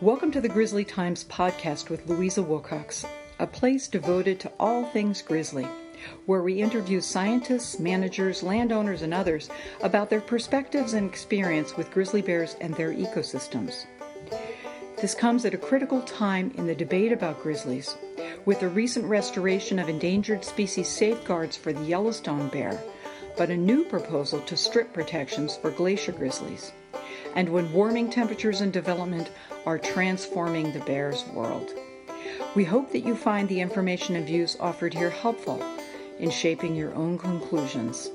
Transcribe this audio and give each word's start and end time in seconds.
Welcome 0.00 0.32
to 0.32 0.40
the 0.40 0.48
Grizzly 0.48 0.84
Times 0.84 1.22
podcast 1.22 1.88
with 1.88 2.08
Louisa 2.08 2.42
Wilcox, 2.42 3.06
a 3.38 3.46
place 3.46 3.86
devoted 3.86 4.40
to 4.40 4.50
all 4.58 4.84
things 4.86 5.22
grizzly, 5.22 5.68
where 6.26 6.42
we 6.42 6.60
interview 6.60 7.00
scientists, 7.00 7.78
managers, 7.78 8.42
landowners, 8.42 9.02
and 9.02 9.14
others 9.14 9.50
about 9.82 10.10
their 10.10 10.20
perspectives 10.20 10.94
and 10.94 11.08
experience 11.08 11.76
with 11.76 11.92
grizzly 11.92 12.22
bears 12.22 12.56
and 12.60 12.74
their 12.74 12.92
ecosystems. 12.92 13.86
This 15.00 15.14
comes 15.14 15.44
at 15.44 15.54
a 15.54 15.58
critical 15.58 16.02
time 16.02 16.50
in 16.56 16.66
the 16.66 16.74
debate 16.74 17.12
about 17.12 17.40
grizzlies, 17.40 17.96
with 18.46 18.58
the 18.58 18.68
recent 18.68 19.06
restoration 19.06 19.78
of 19.78 19.88
endangered 19.88 20.44
species 20.44 20.88
safeguards 20.88 21.56
for 21.56 21.72
the 21.72 21.84
Yellowstone 21.84 22.48
bear, 22.48 22.82
but 23.36 23.48
a 23.48 23.56
new 23.56 23.84
proposal 23.84 24.40
to 24.40 24.56
strip 24.56 24.92
protections 24.92 25.56
for 25.56 25.70
glacier 25.70 26.12
grizzlies 26.12 26.72
and 27.34 27.48
when 27.48 27.72
warming 27.72 28.10
temperatures 28.10 28.60
and 28.60 28.72
development 28.72 29.30
are 29.66 29.78
transforming 29.78 30.72
the 30.72 30.80
bear's 30.80 31.24
world. 31.26 31.70
We 32.54 32.64
hope 32.64 32.92
that 32.92 33.04
you 33.04 33.16
find 33.16 33.48
the 33.48 33.60
information 33.60 34.16
and 34.16 34.26
views 34.26 34.56
offered 34.60 34.94
here 34.94 35.10
helpful 35.10 35.62
in 36.18 36.30
shaping 36.30 36.76
your 36.76 36.94
own 36.94 37.18
conclusions. 37.18 38.10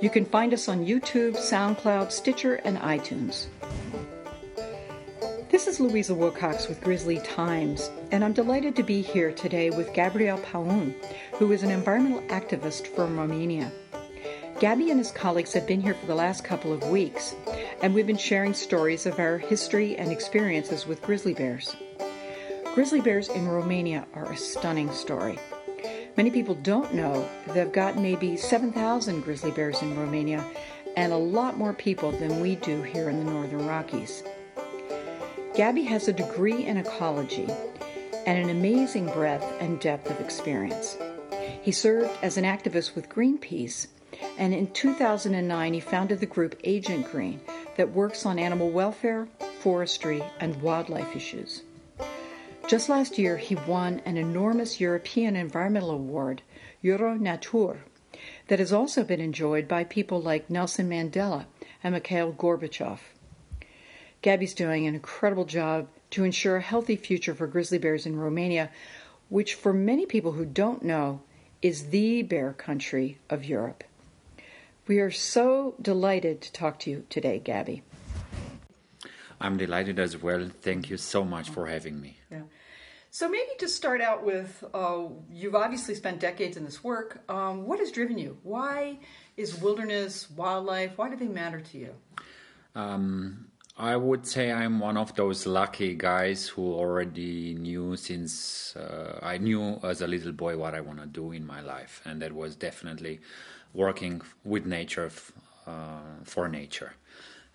You 0.00 0.08
can 0.08 0.24
find 0.24 0.54
us 0.54 0.68
on 0.68 0.86
YouTube, 0.86 1.36
SoundCloud, 1.36 2.12
Stitcher, 2.12 2.56
and 2.56 2.78
iTunes. 2.78 3.46
This 5.50 5.66
is 5.66 5.78
Louisa 5.78 6.14
Wilcox 6.14 6.68
with 6.68 6.80
Grizzly 6.80 7.18
Times, 7.20 7.90
and 8.10 8.24
I'm 8.24 8.32
delighted 8.32 8.74
to 8.76 8.82
be 8.82 9.02
here 9.02 9.30
today 9.32 9.70
with 9.70 9.92
Gabriel 9.92 10.38
Paun, 10.38 10.94
who 11.34 11.52
is 11.52 11.62
an 11.62 11.70
environmental 11.70 12.22
activist 12.28 12.88
from 12.88 13.18
Romania. 13.18 13.70
Gabby 14.60 14.90
and 14.90 14.98
his 14.98 15.10
colleagues 15.10 15.52
have 15.52 15.66
been 15.66 15.80
here 15.80 15.94
for 15.94 16.06
the 16.06 16.14
last 16.14 16.44
couple 16.44 16.72
of 16.72 16.88
weeks, 16.88 17.34
and 17.82 17.92
we've 17.92 18.06
been 18.06 18.16
sharing 18.16 18.54
stories 18.54 19.04
of 19.04 19.18
our 19.18 19.36
history 19.36 19.96
and 19.96 20.12
experiences 20.12 20.86
with 20.86 21.02
grizzly 21.02 21.34
bears. 21.34 21.74
Grizzly 22.72 23.00
bears 23.00 23.28
in 23.28 23.48
Romania 23.48 24.06
are 24.14 24.30
a 24.30 24.36
stunning 24.36 24.92
story. 24.92 25.38
Many 26.16 26.30
people 26.30 26.54
don't 26.54 26.94
know 26.94 27.28
they've 27.48 27.72
got 27.72 27.98
maybe 27.98 28.36
7,000 28.36 29.22
grizzly 29.22 29.50
bears 29.50 29.82
in 29.82 29.98
Romania 29.98 30.44
and 30.96 31.12
a 31.12 31.16
lot 31.16 31.58
more 31.58 31.72
people 31.72 32.12
than 32.12 32.40
we 32.40 32.54
do 32.54 32.80
here 32.82 33.10
in 33.10 33.24
the 33.24 33.30
Northern 33.30 33.66
Rockies. 33.66 34.22
Gabby 35.56 35.82
has 35.84 36.06
a 36.06 36.12
degree 36.12 36.64
in 36.64 36.76
ecology 36.76 37.48
and 38.26 38.38
an 38.38 38.50
amazing 38.50 39.06
breadth 39.06 39.44
and 39.60 39.80
depth 39.80 40.10
of 40.10 40.20
experience. 40.20 40.96
He 41.62 41.72
served 41.72 42.10
as 42.22 42.36
an 42.36 42.44
activist 42.44 42.94
with 42.94 43.08
Greenpeace 43.08 43.88
and 44.38 44.54
in 44.54 44.70
2009 44.72 45.74
he 45.74 45.80
founded 45.80 46.20
the 46.20 46.26
group 46.26 46.58
Agent 46.64 47.10
Green 47.10 47.40
that 47.76 47.90
works 47.90 48.24
on 48.26 48.38
animal 48.38 48.70
welfare, 48.70 49.28
forestry, 49.60 50.22
and 50.40 50.60
wildlife 50.62 51.14
issues. 51.16 51.62
Just 52.66 52.88
last 52.88 53.18
year, 53.18 53.36
he 53.36 53.54
won 53.54 54.00
an 54.06 54.16
enormous 54.16 54.80
European 54.80 55.36
Environmental 55.36 55.90
Award, 55.90 56.40
EuroNatur, 56.82 57.78
that 58.48 58.58
has 58.58 58.72
also 58.72 59.04
been 59.04 59.20
enjoyed 59.20 59.68
by 59.68 59.84
people 59.84 60.20
like 60.20 60.48
Nelson 60.48 60.88
Mandela 60.88 61.44
and 61.82 61.94
Mikhail 61.94 62.32
Gorbachev. 62.32 63.00
Gabby's 64.22 64.54
doing 64.54 64.86
an 64.86 64.94
incredible 64.94 65.44
job 65.44 65.88
to 66.10 66.24
ensure 66.24 66.56
a 66.56 66.62
healthy 66.62 66.96
future 66.96 67.34
for 67.34 67.46
grizzly 67.46 67.76
bears 67.76 68.06
in 68.06 68.16
Romania, 68.16 68.70
which, 69.28 69.54
for 69.54 69.74
many 69.74 70.06
people 70.06 70.32
who 70.32 70.46
don't 70.46 70.82
know, 70.82 71.20
is 71.60 71.88
the 71.88 72.22
bear 72.22 72.54
country 72.54 73.18
of 73.28 73.44
Europe. 73.44 73.84
We 74.86 75.00
are 75.00 75.10
so 75.10 75.76
delighted 75.80 76.42
to 76.42 76.52
talk 76.52 76.78
to 76.80 76.90
you 76.90 77.06
today, 77.08 77.38
Gabby. 77.38 77.82
I'm 79.40 79.56
delighted 79.56 79.98
as 79.98 80.22
well. 80.22 80.50
Thank 80.60 80.90
you 80.90 80.98
so 80.98 81.24
much 81.24 81.48
for 81.48 81.66
having 81.66 82.00
me. 82.00 82.18
Yeah. 82.30 82.42
So, 83.10 83.28
maybe 83.28 83.48
to 83.60 83.68
start 83.68 84.02
out 84.02 84.24
with, 84.24 84.62
uh, 84.74 85.04
you've 85.30 85.54
obviously 85.54 85.94
spent 85.94 86.20
decades 86.20 86.58
in 86.58 86.64
this 86.64 86.84
work. 86.84 87.22
Um, 87.30 87.64
what 87.64 87.78
has 87.78 87.92
driven 87.92 88.18
you? 88.18 88.36
Why 88.42 88.98
is 89.38 89.58
wilderness, 89.58 90.30
wildlife, 90.30 90.98
why 90.98 91.08
do 91.08 91.16
they 91.16 91.28
matter 91.28 91.60
to 91.60 91.78
you? 91.78 91.94
Um, 92.74 93.46
I 93.78 93.96
would 93.96 94.26
say 94.26 94.52
I'm 94.52 94.80
one 94.80 94.96
of 94.96 95.14
those 95.14 95.46
lucky 95.46 95.94
guys 95.94 96.46
who 96.48 96.74
already 96.74 97.54
knew 97.54 97.96
since 97.96 98.76
uh, 98.76 99.18
I 99.22 99.38
knew 99.38 99.80
as 99.82 100.02
a 100.02 100.06
little 100.06 100.32
boy 100.32 100.56
what 100.56 100.74
I 100.74 100.80
want 100.80 101.00
to 101.00 101.06
do 101.06 101.32
in 101.32 101.46
my 101.46 101.60
life, 101.60 102.02
and 102.04 102.20
that 102.20 102.32
was 102.32 102.54
definitely 102.54 103.20
working 103.74 104.22
with 104.44 104.64
nature 104.64 105.10
uh, 105.66 105.98
for 106.24 106.48
nature. 106.48 106.94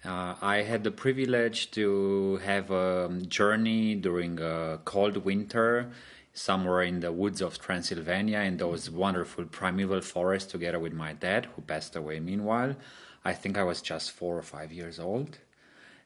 Uh, 0.05 0.35
I 0.41 0.57
had 0.61 0.83
the 0.83 0.91
privilege 0.91 1.71
to 1.71 2.37
have 2.37 2.71
a 2.71 3.09
journey 3.27 3.95
during 3.95 4.39
a 4.39 4.79
cold 4.85 5.17
winter 5.17 5.91
somewhere 6.33 6.83
in 6.83 7.01
the 7.01 7.11
woods 7.11 7.41
of 7.41 7.59
Transylvania 7.59 8.39
in 8.39 8.57
those 8.57 8.89
wonderful 8.89 9.45
primeval 9.45 10.01
forests 10.01 10.49
together 10.51 10.79
with 10.79 10.93
my 10.93 11.13
dad, 11.13 11.47
who 11.55 11.61
passed 11.61 11.95
away 11.95 12.19
meanwhile. 12.19 12.75
I 13.25 13.33
think 13.33 13.57
I 13.57 13.63
was 13.63 13.81
just 13.81 14.11
four 14.11 14.37
or 14.37 14.41
five 14.41 14.71
years 14.71 14.99
old. 14.99 15.39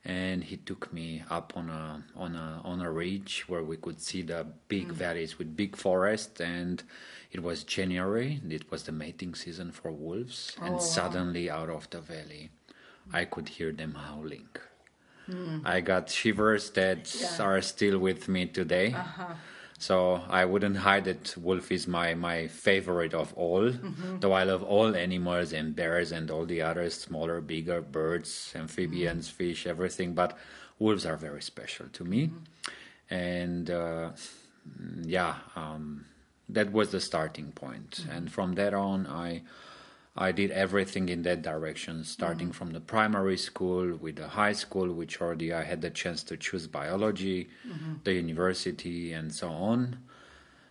And 0.05 0.43
he 0.43 0.57
took 0.57 0.91
me 0.91 1.23
up 1.29 1.53
on 1.55 1.69
a 1.69 2.03
on 2.15 2.35
a 2.35 2.61
on 2.65 2.81
a 2.81 2.91
ridge 2.91 3.45
where 3.47 3.63
we 3.63 3.77
could 3.77 4.01
see 4.01 4.21
the 4.21 4.45
big 4.67 4.89
mm. 4.89 4.91
valleys 4.91 5.37
with 5.39 5.55
big 5.55 5.77
forests 5.77 6.41
and 6.41 6.83
it 7.33 7.41
was 7.41 7.63
January, 7.63 8.39
it 8.47 8.69
was 8.69 8.83
the 8.83 8.91
mating 8.91 9.33
season 9.33 9.71
for 9.71 9.91
wolves, 9.91 10.55
oh, 10.61 10.65
and 10.65 10.81
suddenly 10.81 11.49
out 11.49 11.69
of 11.69 11.89
the 11.89 11.99
valley, 11.99 12.51
I 13.11 13.25
could 13.25 13.49
hear 13.49 13.71
them 13.71 13.95
howling. 13.95 14.49
Mm. 15.27 15.65
I 15.65 15.81
got 15.81 16.09
shivers 16.09 16.69
that 16.71 17.15
yeah. 17.19 17.41
are 17.41 17.61
still 17.61 17.97
with 17.97 18.27
me 18.27 18.45
today. 18.45 18.93
Uh-huh. 18.93 19.33
So 19.83 20.21
I 20.29 20.45
wouldn't 20.45 20.77
hide 20.77 21.03
that 21.05 21.35
wolf 21.35 21.69
is 21.69 21.89
my, 21.89 22.13
my 22.13 22.47
favorite 22.47 23.13
of 23.13 23.33
all, 23.33 23.69
mm-hmm. 23.69 24.19
though 24.19 24.31
I 24.31 24.43
love 24.43 24.63
all 24.63 24.95
animals 24.95 25.51
and 25.51 25.75
bears 25.75 26.13
and 26.13 26.31
all 26.31 26.45
the 26.45 26.61
other 26.61 26.89
smaller, 26.89 27.41
bigger 27.41 27.81
birds, 27.81 28.53
amphibians, 28.55 29.27
mm-hmm. 29.27 29.37
fish, 29.37 29.67
everything. 29.67 30.13
But 30.13 30.37
wolves 30.79 31.05
are 31.05 31.17
very 31.17 31.41
special 31.41 31.87
to 31.91 32.05
me. 32.05 32.27
Mm-hmm. 32.27 33.13
And 33.13 33.69
uh, 33.69 34.09
yeah, 35.01 35.35
um, 35.57 36.05
that 36.47 36.71
was 36.71 36.91
the 36.91 37.01
starting 37.01 37.51
point. 37.51 37.91
Mm-hmm. 37.91 38.11
and 38.11 38.31
from 38.31 38.53
that 38.55 38.73
on 38.73 39.05
i 39.07 39.41
i 40.15 40.31
did 40.31 40.51
everything 40.51 41.09
in 41.09 41.23
that 41.23 41.41
direction 41.41 42.03
starting 42.03 42.47
mm-hmm. 42.47 42.57
from 42.57 42.71
the 42.71 42.79
primary 42.79 43.37
school 43.37 43.95
with 43.97 44.15
the 44.15 44.27
high 44.27 44.53
school 44.53 44.91
which 44.93 45.21
already 45.21 45.53
i 45.53 45.63
had 45.63 45.81
the 45.81 45.89
chance 45.89 46.23
to 46.23 46.37
choose 46.37 46.67
biology 46.67 47.49
mm-hmm. 47.67 47.93
the 48.03 48.13
university 48.13 49.13
and 49.13 49.33
so 49.33 49.49
on 49.49 49.97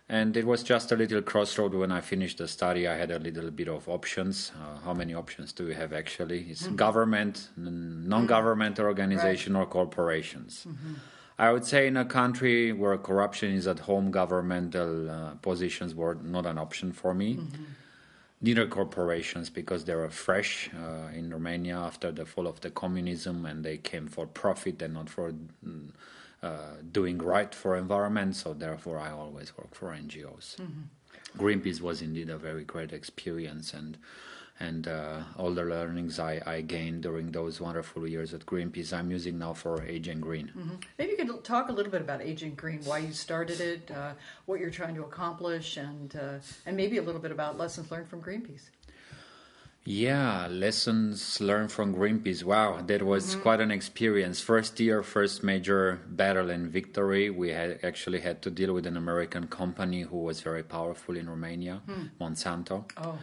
and 0.09 0.35
it 0.35 0.45
was 0.45 0.63
just 0.63 0.91
a 0.91 0.95
little 0.95 1.21
crossroad 1.21 1.73
when 1.73 1.91
i 1.91 2.01
finished 2.01 2.37
the 2.37 2.47
study 2.47 2.87
i 2.87 2.95
had 2.95 3.11
a 3.11 3.19
little 3.19 3.51
bit 3.51 3.67
of 3.67 3.87
options 3.89 4.51
uh, 4.61 4.79
how 4.85 4.93
many 4.93 5.13
options 5.13 5.51
do 5.53 5.65
we 5.65 5.73
have 5.73 5.93
actually 5.93 6.41
it's 6.49 6.63
mm-hmm. 6.63 6.75
government 6.75 7.49
non-government 7.57 8.75
mm-hmm. 8.75 8.85
organization 8.85 9.53
right. 9.53 9.61
or 9.61 9.65
corporations 9.65 10.65
mm-hmm. 10.67 10.93
I 11.37 11.51
would 11.51 11.65
say 11.65 11.87
in 11.87 11.97
a 11.97 12.05
country 12.05 12.71
where 12.71 12.97
corruption 12.97 13.53
is 13.53 13.67
at 13.67 13.79
home, 13.79 14.11
governmental 14.11 15.09
uh, 15.09 15.31
positions 15.41 15.95
were 15.95 16.15
not 16.15 16.45
an 16.45 16.57
option 16.57 16.91
for 16.91 17.13
me. 17.13 17.35
Mm-hmm. 17.35 17.63
Neither 18.43 18.67
corporations, 18.67 19.49
because 19.49 19.85
they 19.85 19.95
were 19.95 20.09
fresh 20.09 20.69
uh, 20.77 21.07
in 21.17 21.29
Romania 21.31 21.77
after 21.77 22.11
the 22.11 22.25
fall 22.25 22.45
of 22.45 22.59
the 22.59 22.69
communism, 22.69 23.45
and 23.45 23.63
they 23.63 23.77
came 23.77 24.07
for 24.07 24.27
profit 24.27 24.81
and 24.81 24.93
not 24.93 25.09
for 25.09 25.33
uh, 26.43 26.73
doing 26.91 27.17
right 27.19 27.55
for 27.55 27.77
environment. 27.77 28.35
So 28.35 28.53
therefore, 28.53 28.99
I 28.99 29.11
always 29.11 29.57
work 29.57 29.73
for 29.73 29.91
NGOs. 29.91 30.57
Mm-hmm. 30.57 31.41
Greenpeace 31.41 31.79
was 31.79 32.01
indeed 32.01 32.29
a 32.29 32.37
very 32.37 32.65
great 32.65 32.91
experience, 32.91 33.73
and 33.73 33.97
and 34.59 34.87
uh, 34.87 35.21
all 35.37 35.51
the 35.51 35.63
learnings 35.63 36.19
I, 36.19 36.41
I, 36.45 36.61
gained 36.61 37.03
during 37.03 37.31
those 37.31 37.59
wonderful 37.59 38.07
years 38.07 38.33
at 38.33 38.45
Greenpeace, 38.45 38.93
I'm 38.93 39.09
using 39.09 39.39
now 39.39 39.53
for 39.53 39.83
Agent 39.83 40.21
Green. 40.21 40.47
Mm-hmm. 40.47 40.75
Maybe 40.99 41.11
you 41.11 41.17
could 41.17 41.43
talk 41.43 41.69
a 41.69 41.71
little 41.71 41.91
bit 41.91 42.01
about 42.01 42.21
Agent 42.21 42.55
Green, 42.55 42.81
why 42.83 42.99
you 42.99 43.13
started 43.13 43.59
it, 43.59 43.91
uh, 43.91 44.13
what 44.45 44.59
you're 44.59 44.69
trying 44.69 44.95
to 44.95 45.03
accomplish, 45.03 45.77
and 45.77 46.15
uh, 46.15 46.39
and 46.65 46.77
maybe 46.77 46.97
a 46.97 47.01
little 47.01 47.21
bit 47.21 47.31
about 47.31 47.57
lessons 47.57 47.91
learned 47.91 48.07
from 48.07 48.21
Greenpeace. 48.21 48.69
Yeah, 49.85 50.47
lessons 50.47 51.41
learned 51.41 51.69
from 51.69 51.93
Greenpeace. 51.93 52.41
Wow, 52.43 52.81
that 52.87 53.03
was 53.03 53.31
mm-hmm. 53.31 53.41
quite 53.41 53.59
an 53.59 53.69
experience. 53.69 54.39
First 54.39 54.79
year, 54.79 55.03
first 55.03 55.43
major 55.43 55.99
battle 56.07 56.49
and 56.49 56.71
victory. 56.71 57.29
We 57.29 57.49
had 57.49 57.79
actually 57.83 58.21
had 58.21 58.41
to 58.43 58.49
deal 58.49 58.71
with 58.73 58.85
an 58.85 58.95
American 58.95 59.47
company 59.47 60.03
who 60.03 60.19
was 60.19 60.39
very 60.39 60.63
powerful 60.63 61.17
in 61.17 61.29
Romania, 61.29 61.81
mm. 61.85 62.11
Monsanto. 62.21 62.85
Oh. 62.95 63.19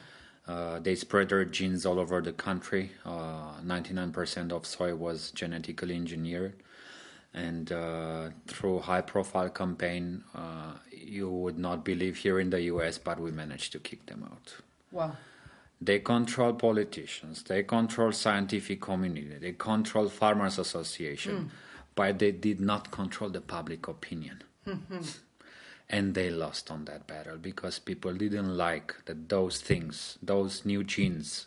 Uh, 0.50 0.79
they 0.81 0.94
spread 0.94 1.29
their 1.29 1.44
genes 1.44 1.87
all 1.87 1.99
over 1.99 2.20
the 2.20 2.32
country. 2.32 2.91
Uh, 3.05 3.61
99% 3.64 4.52
of 4.52 4.67
soy 4.67 4.94
was 4.94 5.31
genetically 5.31 5.94
engineered. 5.94 6.55
And 7.32 7.70
uh, 7.70 8.31
through 8.49 8.81
high 8.81 9.02
profile 9.02 9.50
campaign, 9.50 10.25
uh, 10.35 10.73
you 10.91 11.31
would 11.31 11.58
not 11.58 11.85
believe 11.85 12.17
here 12.17 12.41
in 12.41 12.50
the 12.50 12.62
US, 12.62 12.99
but 12.99 13.20
we 13.20 13.31
managed 13.31 13.70
to 13.73 13.79
kick 13.79 14.06
them 14.06 14.25
out. 14.25 14.56
Wow. 14.91 15.17
They 15.81 16.00
control 16.00 16.52
politicians, 16.55 17.43
they 17.44 17.62
control 17.62 18.12
scientific 18.12 18.82
community, 18.82 19.37
they 19.41 19.52
control 19.52 20.08
farmers 20.08 20.58
association. 20.58 21.35
Mm 21.37 21.50
but 21.94 22.19
they 22.19 22.32
did 22.32 22.61
not 22.61 22.91
control 22.91 23.31
the 23.31 23.41
public 23.41 23.88
opinion. 23.88 24.43
And 25.90 26.14
they 26.14 26.31
lost 26.31 26.70
on 26.70 26.84
that 26.84 27.06
battle 27.06 27.37
because 27.37 27.81
people 27.81 28.14
didn't 28.14 28.56
like 28.56 28.94
that 29.06 29.28
those 29.28 29.60
things, 29.60 30.19
those 30.22 30.64
new 30.64 30.84
genes, 30.84 31.46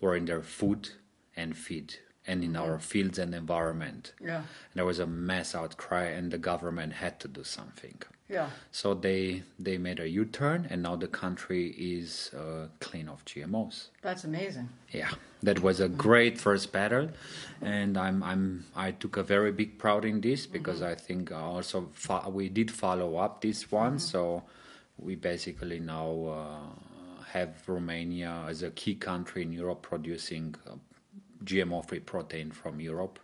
were 0.00 0.16
in 0.16 0.24
their 0.24 0.42
food 0.42 0.90
and 1.36 1.56
feed 1.56 1.94
and 2.26 2.42
in 2.42 2.56
our 2.56 2.70
mm-hmm. 2.70 2.78
fields 2.78 3.18
and 3.18 3.34
environment. 3.34 4.12
Yeah. 4.20 4.38
And 4.38 4.74
there 4.74 4.84
was 4.84 4.98
a 4.98 5.06
mass 5.06 5.54
outcry, 5.54 6.06
and 6.06 6.30
the 6.30 6.38
government 6.38 6.94
had 6.94 7.20
to 7.20 7.28
do 7.28 7.44
something. 7.44 8.02
Yeah. 8.28 8.48
So 8.72 8.94
they 8.94 9.42
they 9.58 9.76
made 9.76 10.00
a 10.00 10.08
U-turn, 10.08 10.66
and 10.70 10.82
now 10.82 10.96
the 10.96 11.08
country 11.08 11.74
is 11.76 12.30
uh, 12.34 12.68
clean 12.80 13.08
of 13.08 13.24
GMOs. 13.26 13.88
That's 14.00 14.24
amazing. 14.24 14.70
Yeah, 14.92 15.10
that 15.42 15.60
was 15.60 15.80
a 15.80 15.88
great 15.88 16.40
first 16.40 16.72
battle, 16.72 17.10
and 17.60 17.98
I'm 17.98 18.22
I'm 18.22 18.64
I 18.74 18.92
took 18.92 19.18
a 19.18 19.22
very 19.22 19.52
big 19.52 19.78
proud 19.78 20.04
in 20.06 20.22
this 20.22 20.46
because 20.46 20.80
I 20.80 20.94
think 20.94 21.32
also 21.32 21.90
fo- 21.92 22.30
we 22.30 22.48
did 22.48 22.70
follow 22.70 23.16
up 23.16 23.42
this 23.42 23.70
one, 23.70 23.98
so 23.98 24.42
we 24.98 25.16
basically 25.16 25.80
now 25.80 26.08
uh, 26.24 26.84
have 27.32 27.68
Romania 27.68 28.44
as 28.48 28.62
a 28.62 28.70
key 28.70 28.94
country 28.94 29.42
in 29.42 29.52
Europe 29.52 29.82
producing 29.82 30.54
uh, 30.66 30.76
GMO-free 31.44 32.00
protein 32.00 32.50
from 32.52 32.80
Europe. 32.80 33.18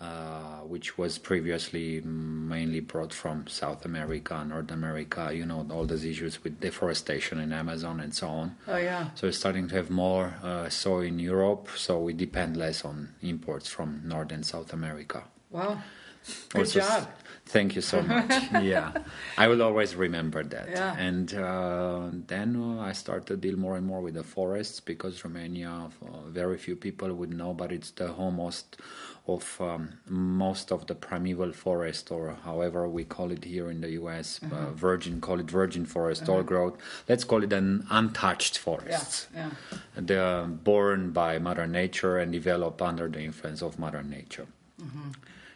Uh, 0.00 0.58
which 0.66 0.98
was 0.98 1.18
previously 1.18 2.00
mainly 2.00 2.80
brought 2.80 3.12
from 3.14 3.46
South 3.46 3.84
America, 3.84 4.44
North 4.44 4.70
America, 4.72 5.30
you 5.32 5.46
know, 5.46 5.64
all 5.70 5.84
those 5.84 6.04
issues 6.04 6.42
with 6.42 6.60
deforestation 6.60 7.38
in 7.38 7.52
Amazon 7.52 8.00
and 8.00 8.12
so 8.14 8.28
on. 8.28 8.56
Oh 8.66 8.76
yeah. 8.76 9.10
So 9.14 9.28
we're 9.28 9.32
starting 9.32 9.68
to 9.68 9.74
have 9.76 9.90
more 9.90 10.34
uh, 10.42 10.68
soy 10.68 11.06
in 11.06 11.18
Europe, 11.18 11.68
so 11.76 12.00
we 12.00 12.12
depend 12.12 12.56
less 12.56 12.84
on 12.84 13.14
imports 13.22 13.68
from 13.68 14.00
North 14.04 14.32
and 14.32 14.44
South 14.44 14.72
America. 14.72 15.24
Wow. 15.50 15.80
Good 16.50 16.58
Also, 16.60 16.80
job. 16.80 17.08
Thank 17.46 17.74
you 17.76 17.82
so 17.82 18.00
much. 18.02 18.30
yeah, 18.62 18.92
I 19.36 19.46
will 19.48 19.62
always 19.62 19.94
remember 19.94 20.42
that. 20.42 20.70
Yeah. 20.70 20.96
And 20.96 21.34
uh, 21.34 22.08
then 22.26 22.56
uh, 22.56 22.80
I 22.80 22.92
started 22.92 23.26
to 23.26 23.36
deal 23.36 23.58
more 23.58 23.76
and 23.76 23.86
more 23.86 24.00
with 24.00 24.14
the 24.14 24.22
forests 24.22 24.80
because 24.80 25.22
Romania, 25.24 25.90
uh, 26.02 26.20
very 26.28 26.56
few 26.56 26.76
people 26.76 27.12
would 27.12 27.34
know, 27.34 27.52
but 27.52 27.70
it's 27.70 27.90
the 27.90 28.08
home 28.08 28.36
most 28.36 28.76
of 29.28 29.56
um, 29.60 29.90
most 30.08 30.72
of 30.72 30.86
the 30.86 30.94
primeval 30.94 31.52
forest, 31.52 32.10
or 32.10 32.36
however 32.44 32.88
we 32.88 33.04
call 33.04 33.30
it 33.30 33.44
here 33.44 33.70
in 33.70 33.80
the 33.80 33.90
U.S. 34.02 34.40
Uh-huh. 34.42 34.56
Uh, 34.56 34.70
virgin, 34.72 35.20
call 35.20 35.38
it 35.38 35.50
virgin 35.50 35.84
forest, 35.84 36.28
all 36.28 36.42
growth. 36.42 36.78
Let's 37.08 37.24
call 37.24 37.42
it 37.44 37.52
an 37.52 37.86
untouched 37.90 38.56
Yeah. 38.56 38.62
forest. 38.62 39.28
Yeah. 39.34 39.50
They're 39.94 40.44
born 40.46 41.10
by 41.10 41.38
Mother 41.38 41.66
Nature 41.66 42.18
and 42.18 42.32
develop 42.32 42.80
under 42.80 43.08
the 43.08 43.20
influence 43.20 43.62
of 43.62 43.78
Mother 43.78 44.02
Nature. 44.02 44.46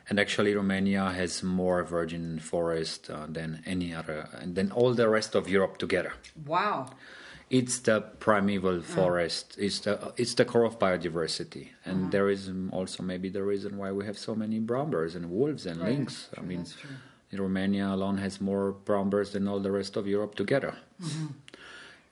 And 0.08 0.20
actually, 0.20 0.54
Romania 0.54 1.10
has 1.10 1.42
more 1.42 1.82
virgin 1.82 2.38
forest 2.38 3.10
uh, 3.10 3.26
than 3.28 3.62
any 3.66 3.92
other, 3.92 4.28
and 4.40 4.54
than 4.54 4.70
all 4.70 4.94
the 4.94 5.08
rest 5.08 5.34
of 5.34 5.48
Europe 5.48 5.78
together. 5.78 6.12
Wow. 6.46 6.90
It's 7.50 7.78
the 7.80 8.00
primeval 8.00 8.82
forest. 8.82 9.56
It's 9.58 9.80
the 9.80 10.12
it's 10.16 10.34
the 10.34 10.44
core 10.44 10.64
of 10.64 10.78
biodiversity, 10.78 11.68
and 11.84 12.10
there 12.10 12.28
is 12.28 12.48
um, 12.48 12.70
also 12.72 13.02
maybe 13.02 13.28
the 13.28 13.42
reason 13.42 13.76
why 13.78 13.92
we 13.92 14.04
have 14.04 14.18
so 14.18 14.34
many 14.34 14.58
brown 14.58 14.90
bears 14.90 15.14
and 15.14 15.30
wolves 15.30 15.64
and 15.66 15.80
Right. 15.80 15.90
lynx. 15.98 16.28
I 16.38 16.40
mean. 16.42 16.64
Romania 17.32 17.88
alone 17.88 18.16
has 18.18 18.40
more 18.40 18.72
brown 18.72 19.10
bears 19.10 19.32
than 19.32 19.46
all 19.46 19.60
the 19.60 19.70
rest 19.70 19.96
of 19.96 20.06
Europe 20.06 20.36
together. 20.36 20.74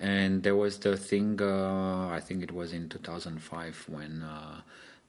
And 0.00 0.42
there 0.42 0.56
was 0.56 0.78
the 0.80 0.96
thing, 0.96 1.40
uh, 1.40 2.08
I 2.08 2.20
think 2.20 2.42
it 2.42 2.50
was 2.52 2.72
in 2.72 2.88
2005 2.88 3.84
when 3.88 4.22
uh, 4.22 4.60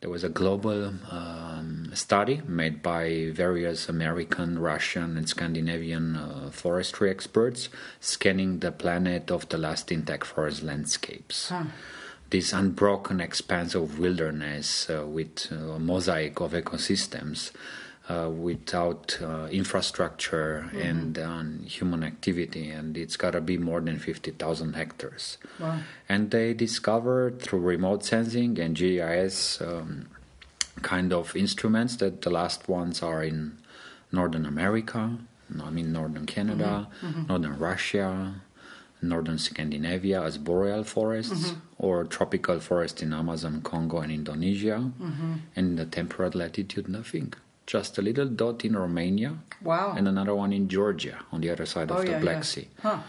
there 0.05 0.11
was 0.11 0.23
a 0.23 0.29
global 0.29 0.93
um, 1.09 1.89
study 1.95 2.39
made 2.47 2.83
by 2.83 3.31
various 3.33 3.89
American, 3.89 4.59
Russian, 4.59 5.17
and 5.17 5.27
Scandinavian 5.27 6.15
uh, 6.15 6.51
forestry 6.51 7.09
experts 7.09 7.69
scanning 7.99 8.59
the 8.59 8.71
planet 8.71 9.31
of 9.31 9.49
the 9.49 9.57
last 9.57 9.91
intact 9.91 10.27
forest 10.27 10.61
landscapes. 10.61 11.51
This 12.29 12.53
unbroken 12.53 13.19
expanse 13.19 13.73
of 13.73 13.97
wilderness 13.97 14.91
uh, 14.91 15.07
with 15.07 15.51
a 15.51 15.79
mosaic 15.79 16.39
of 16.39 16.51
ecosystems 16.51 17.49
uh, 18.07 18.29
without 18.29 19.17
uh, 19.21 19.47
infrastructure 19.51 20.69
and 20.73 21.17
um, 21.17 21.63
human 21.63 22.03
activity, 22.03 22.69
and 22.69 22.97
it's 22.97 23.17
got 23.17 23.31
to 23.31 23.41
be 23.41 23.57
more 23.57 23.81
than 23.81 23.97
50,000 23.97 24.73
hectares. 24.73 25.37
Wow. 25.59 25.79
And 26.07 26.29
they 26.29 26.53
discovered 26.53 27.41
through 27.41 27.59
remote 27.59 28.05
sensing 28.05 28.59
and 28.59 28.75
GIS 28.75 29.59
um, 29.61 30.07
kind 30.81 31.13
of 31.13 31.35
instruments 31.35 31.95
that 31.97 32.21
the 32.21 32.29
last 32.29 32.67
ones 32.69 33.01
are 33.01 33.23
in 33.23 33.57
Northern 34.11 34.45
America, 34.45 35.17
I 35.63 35.69
mean 35.69 35.91
Northern 35.91 36.25
Canada, 36.25 36.87
Northern 37.27 37.57
Russia, 37.57 38.35
Northern 39.01 39.37
Scandinavia 39.37 40.21
as 40.21 40.37
boreal 40.37 40.83
forests, 40.83 41.53
or 41.77 42.03
tropical 42.05 42.59
forest 42.59 43.01
in 43.01 43.13
Amazon, 43.13 43.61
Congo, 43.61 43.99
and 43.99 44.11
Indonesia, 44.11 44.91
and 45.55 45.69
in 45.69 45.75
the 45.75 45.85
temperate 45.85 46.35
latitude, 46.35 46.87
nothing. 46.87 47.33
Just 47.67 47.97
a 47.97 48.01
little 48.01 48.27
dot 48.27 48.63
in 48.63 48.75
Romania, 48.77 49.37
Wow. 49.63 49.95
and 49.97 50.07
another 50.07 50.35
one 50.35 50.53
in 50.53 50.67
Georgia 50.69 51.17
on 51.31 51.41
the 51.41 51.49
other 51.49 51.65
side 51.65 51.89
oh 51.91 51.95
of 51.95 52.05
the 52.05 52.11
yeah. 52.11 52.19
Black 52.19 52.35
yeah. 52.37 52.41
Sea. 52.41 52.67
Huh. 52.81 52.99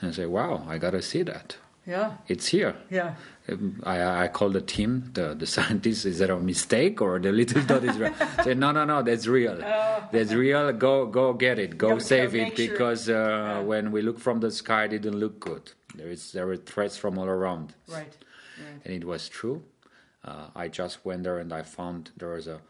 And 0.00 0.10
I 0.10 0.12
say, 0.12 0.26
wow, 0.26 0.64
I 0.68 0.78
gotta 0.78 1.00
see 1.00 1.22
that. 1.22 1.56
Yeah. 1.86 2.14
It's 2.28 2.48
here. 2.48 2.74
Yeah. 2.90 3.14
Um, 3.48 3.80
I, 3.84 4.24
I 4.24 4.28
call 4.28 4.50
the 4.50 4.60
team, 4.60 5.10
the, 5.14 5.34
the 5.34 5.46
scientists, 5.56 6.04
is 6.04 6.18
that 6.18 6.28
a 6.30 6.36
mistake 6.36 7.00
or 7.00 7.18
the 7.20 7.30
little 7.32 7.62
dot 7.62 7.84
is 7.84 7.96
real? 7.98 8.12
Say, 8.44 8.54
no, 8.54 8.72
no, 8.72 8.84
no, 8.84 9.02
that's 9.02 9.26
real. 9.28 9.56
That's 9.56 10.32
real. 10.32 10.72
Go 10.72 11.06
go 11.06 11.32
get 11.32 11.58
it. 11.58 11.78
Go 11.78 11.98
save 11.98 12.34
it 12.34 12.56
sure- 12.56 12.68
because 12.68 13.08
uh, 13.08 13.62
when 13.64 13.92
we 13.92 14.02
look 14.02 14.18
from 14.18 14.40
the 14.40 14.50
sky, 14.50 14.84
it 14.84 14.88
didn't 14.90 15.18
look 15.20 15.38
good. 15.40 15.70
There 15.94 16.08
is 16.08 16.32
there 16.32 16.46
were 16.46 16.56
threats 16.56 16.96
from 16.96 17.16
all 17.18 17.26
around, 17.28 17.74
Right. 17.88 18.14
Right. 18.58 18.80
and 18.84 18.92
it 18.94 19.04
was 19.04 19.28
true. 19.28 19.62
Uh, 20.24 20.48
I 20.54 20.68
just 20.68 21.04
went 21.04 21.22
there 21.24 21.38
and 21.38 21.52
I 21.52 21.62
found 21.62 22.10
there 22.18 22.30
was 22.34 22.46
a 22.46 22.60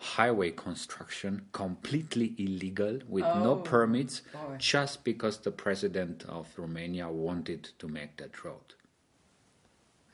highway 0.00 0.50
construction 0.50 1.46
completely 1.52 2.34
illegal 2.38 2.98
with 3.06 3.22
no 3.22 3.52
Oh, 3.52 3.56
permits 3.56 4.22
boy. 4.32 4.56
just 4.58 5.04
because 5.04 5.38
the 5.38 5.50
president 5.50 6.24
of 6.26 6.48
Romania 6.58 7.08
wanted 7.10 7.64
to 7.78 7.86
make 7.86 8.16
that 8.16 8.42
road. 8.42 8.74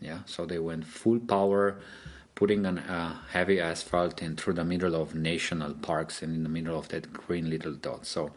Yeah, 0.00 0.20
so 0.26 0.44
they 0.44 0.58
went 0.58 0.84
full 0.86 1.20
power, 1.20 1.78
putting 2.34 2.66
an 2.66 2.78
uh, 2.80 3.16
heavy 3.30 3.60
asphalt 3.60 4.20
in 4.22 4.36
through 4.36 4.54
the 4.54 4.64
middle 4.64 4.94
of 5.00 5.14
national 5.14 5.74
parks 5.74 6.20
and 6.20 6.34
in 6.34 6.42
the 6.42 6.48
middle 6.48 6.76
of 6.78 6.88
that 6.88 7.12
green 7.12 7.48
little 7.48 7.72
dot. 7.72 8.06
So 8.06 8.32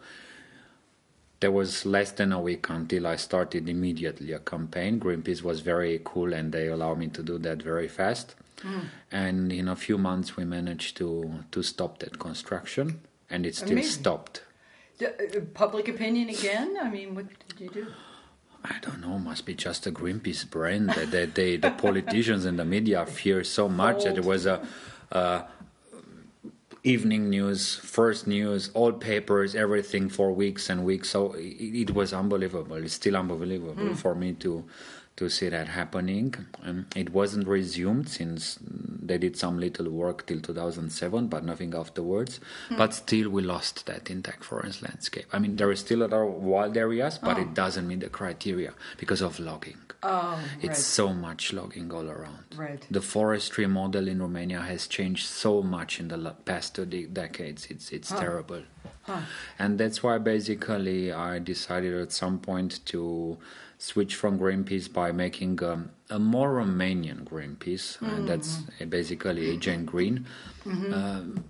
there 1.40 1.50
was 1.50 1.84
less 1.84 2.12
than 2.12 2.32
a 2.32 2.40
week 2.40 2.68
until 2.70 3.06
I 3.08 3.16
started 3.16 3.68
immediately 3.68 4.32
a 4.32 4.38
campaign. 4.38 5.00
Greenpeace 5.00 5.42
was 5.42 5.60
very 5.60 6.00
cool 6.04 6.32
and 6.32 6.52
they 6.52 6.68
allowed 6.68 6.98
me 6.98 7.08
to 7.08 7.22
do 7.22 7.38
that 7.38 7.60
very 7.62 7.88
fast. 7.88 8.36
And 9.10 9.52
in 9.52 9.68
a 9.68 9.76
few 9.76 9.98
months, 9.98 10.36
we 10.36 10.44
managed 10.44 10.96
to 10.98 11.44
to 11.50 11.62
stop 11.62 11.98
that 11.98 12.18
construction, 12.18 13.00
and 13.28 13.46
it 13.46 13.54
still 13.54 13.72
Amazing. 13.72 14.00
stopped. 14.00 14.42
D- 14.98 15.06
uh, 15.06 15.40
public 15.54 15.88
opinion 15.88 16.28
again? 16.28 16.76
I 16.80 16.90
mean, 16.90 17.14
what 17.14 17.26
did 17.48 17.60
you 17.60 17.68
do? 17.70 17.86
I 18.62 18.76
don't 18.82 19.00
know. 19.00 19.18
Must 19.18 19.46
be 19.46 19.54
just 19.54 19.86
a 19.86 19.90
Greenpeace 19.92 20.44
brand 20.48 20.90
that 20.90 21.10
they, 21.10 21.24
they, 21.24 21.56
the 21.56 21.70
politicians 21.86 22.44
and 22.44 22.58
the 22.58 22.64
media 22.64 23.06
fear 23.06 23.42
so 23.44 23.68
much 23.68 24.04
that 24.04 24.18
it 24.18 24.24
was 24.24 24.44
a, 24.46 24.60
uh 25.10 25.42
evening 26.82 27.28
news, 27.28 27.76
first 27.76 28.26
news, 28.26 28.70
all 28.74 28.92
papers, 28.92 29.54
everything 29.54 30.08
for 30.08 30.32
weeks 30.32 30.70
and 30.70 30.84
weeks. 30.84 31.10
So 31.10 31.32
it, 31.34 31.42
it 31.88 31.94
was 31.94 32.12
unbelievable. 32.12 32.76
It's 32.76 32.94
still 32.94 33.16
unbelievable 33.16 33.94
for 33.94 34.14
me 34.14 34.32
to 34.34 34.64
to 35.20 35.28
see 35.28 35.50
that 35.50 35.68
happening. 35.68 36.34
Um, 36.64 36.86
it 36.96 37.10
wasn't 37.12 37.46
resumed 37.46 38.08
since 38.08 38.58
they 38.62 39.18
did 39.18 39.36
some 39.36 39.60
little 39.60 39.90
work 39.90 40.24
till 40.26 40.40
2007, 40.40 41.28
but 41.28 41.44
nothing 41.44 41.74
afterwards. 41.74 42.40
But 42.74 42.94
still, 42.94 43.28
we 43.28 43.42
lost 43.42 43.84
that 43.84 44.08
intact 44.10 44.42
forest 44.44 44.80
landscape. 44.82 45.26
I 45.30 45.38
mean, 45.38 45.56
there 45.56 45.70
is 45.70 45.80
still 45.80 46.02
other 46.02 46.24
wild 46.24 46.74
areas, 46.78 47.18
but 47.22 47.38
it 47.38 47.52
doesn't 47.52 47.86
meet 47.86 48.00
the 48.00 48.08
criteria 48.08 48.72
because 48.96 49.20
of 49.20 49.38
logging. 49.38 49.76
Oh, 50.02 50.40
It's 50.62 50.68
right. 50.68 50.76
so 50.76 51.12
much 51.12 51.52
logging 51.52 51.92
all 51.92 52.08
around. 52.08 52.44
Right. 52.56 52.82
The 52.90 53.02
forestry 53.02 53.66
model 53.66 54.08
in 54.08 54.22
Romania 54.22 54.62
has 54.62 54.86
changed 54.86 55.26
so 55.26 55.62
much 55.62 56.00
in 56.00 56.08
the 56.08 56.16
past 56.46 56.74
two 56.76 56.86
de- 56.86 57.04
decades. 57.06 57.66
It's 57.68 57.90
it's 57.92 58.08
terrible. 58.08 58.62
And 59.58 59.76
that's 59.76 60.02
why 60.04 60.16
basically 60.18 61.12
I 61.12 61.40
decided 61.40 61.92
at 62.00 62.12
some 62.12 62.38
point 62.38 62.86
to 62.86 63.36
switch 63.80 64.14
from 64.14 64.38
Greenpeace 64.38 64.92
by 64.92 65.10
making 65.10 65.62
um, 65.64 65.90
a 66.10 66.18
more 66.18 66.50
Romanian 66.60 67.24
Greenpeace. 67.24 68.00
And 68.02 68.28
that's 68.28 68.58
basically 68.88 69.48
Agent 69.50 69.86
Green. 69.86 70.26
Um, 70.66 71.42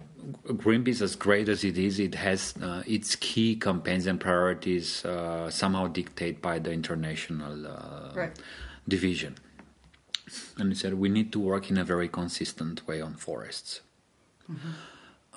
Greenpeace, 0.46 1.02
as 1.02 1.16
great 1.16 1.48
as 1.48 1.64
it 1.64 1.76
is, 1.76 1.98
it 1.98 2.14
has 2.14 2.54
uh, 2.62 2.82
its 2.86 3.16
key 3.16 3.56
campaigns 3.56 4.06
and 4.06 4.20
priorities 4.20 5.04
uh, 5.04 5.50
somehow 5.50 5.88
dictated 5.88 6.40
by 6.40 6.58
the 6.60 6.70
international 6.72 7.66
uh, 7.66 8.12
Right. 8.14 8.38
division. 8.86 9.34
And 10.56 10.68
he 10.72 10.76
said 10.78 10.94
we 10.94 11.08
need 11.08 11.32
to 11.32 11.40
work 11.40 11.68
in 11.70 11.78
a 11.78 11.84
very 11.84 12.08
consistent 12.08 12.86
way 12.86 13.00
on 13.00 13.14
forests. 13.14 13.80
Uh, 14.48 14.54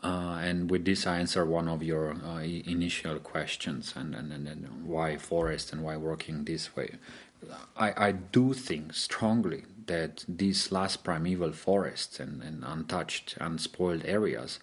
and 0.03 0.69
with 0.69 0.83
this, 0.85 1.07
I 1.07 1.19
answer 1.19 1.45
one 1.45 1.69
of 1.69 1.81
your 1.81 2.13
uh, 2.13 2.41
initial 2.41 3.19
questions 3.19 3.93
and, 3.95 4.13
and, 4.13 4.33
and, 4.33 4.47
and, 4.47 4.85
why 4.85 5.17
forest 5.17 5.71
and 5.71 5.81
why 5.81 5.95
working 5.95 6.43
this 6.43 6.75
way. 6.75 6.95
I, 7.77 8.07
I 8.07 8.11
do 8.11 8.53
think 8.53 8.93
strongly 8.93 9.63
that 9.85 10.25
these 10.27 10.71
last 10.71 11.03
primeval 11.03 11.53
forests 11.53 12.19
and, 12.19 12.41
and 12.43 12.63
untouched, 12.65 13.37
unspoiled 13.39 14.03
areas 14.05 14.59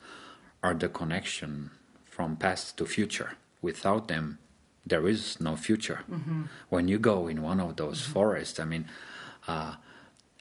are 0.63 0.75
the 0.75 0.89
connection 0.89 1.71
from 2.05 2.37
past 2.37 2.77
to 2.79 2.87
future. 2.87 3.33
Without 3.63 4.09
them, 4.09 4.39
there 4.87 5.07
is 5.09 5.41
no 5.41 5.57
future. 5.57 6.01
Mm-hmm. 6.11 6.43
When 6.69 6.89
you 6.89 6.99
go 6.99 7.29
in 7.29 7.43
one 7.43 7.61
of 7.61 7.77
those 7.77 8.03
mm-hmm. 8.03 8.13
forests, 8.13 8.61
I 8.61 8.65
mean, 8.65 8.87
uh, 9.49 9.77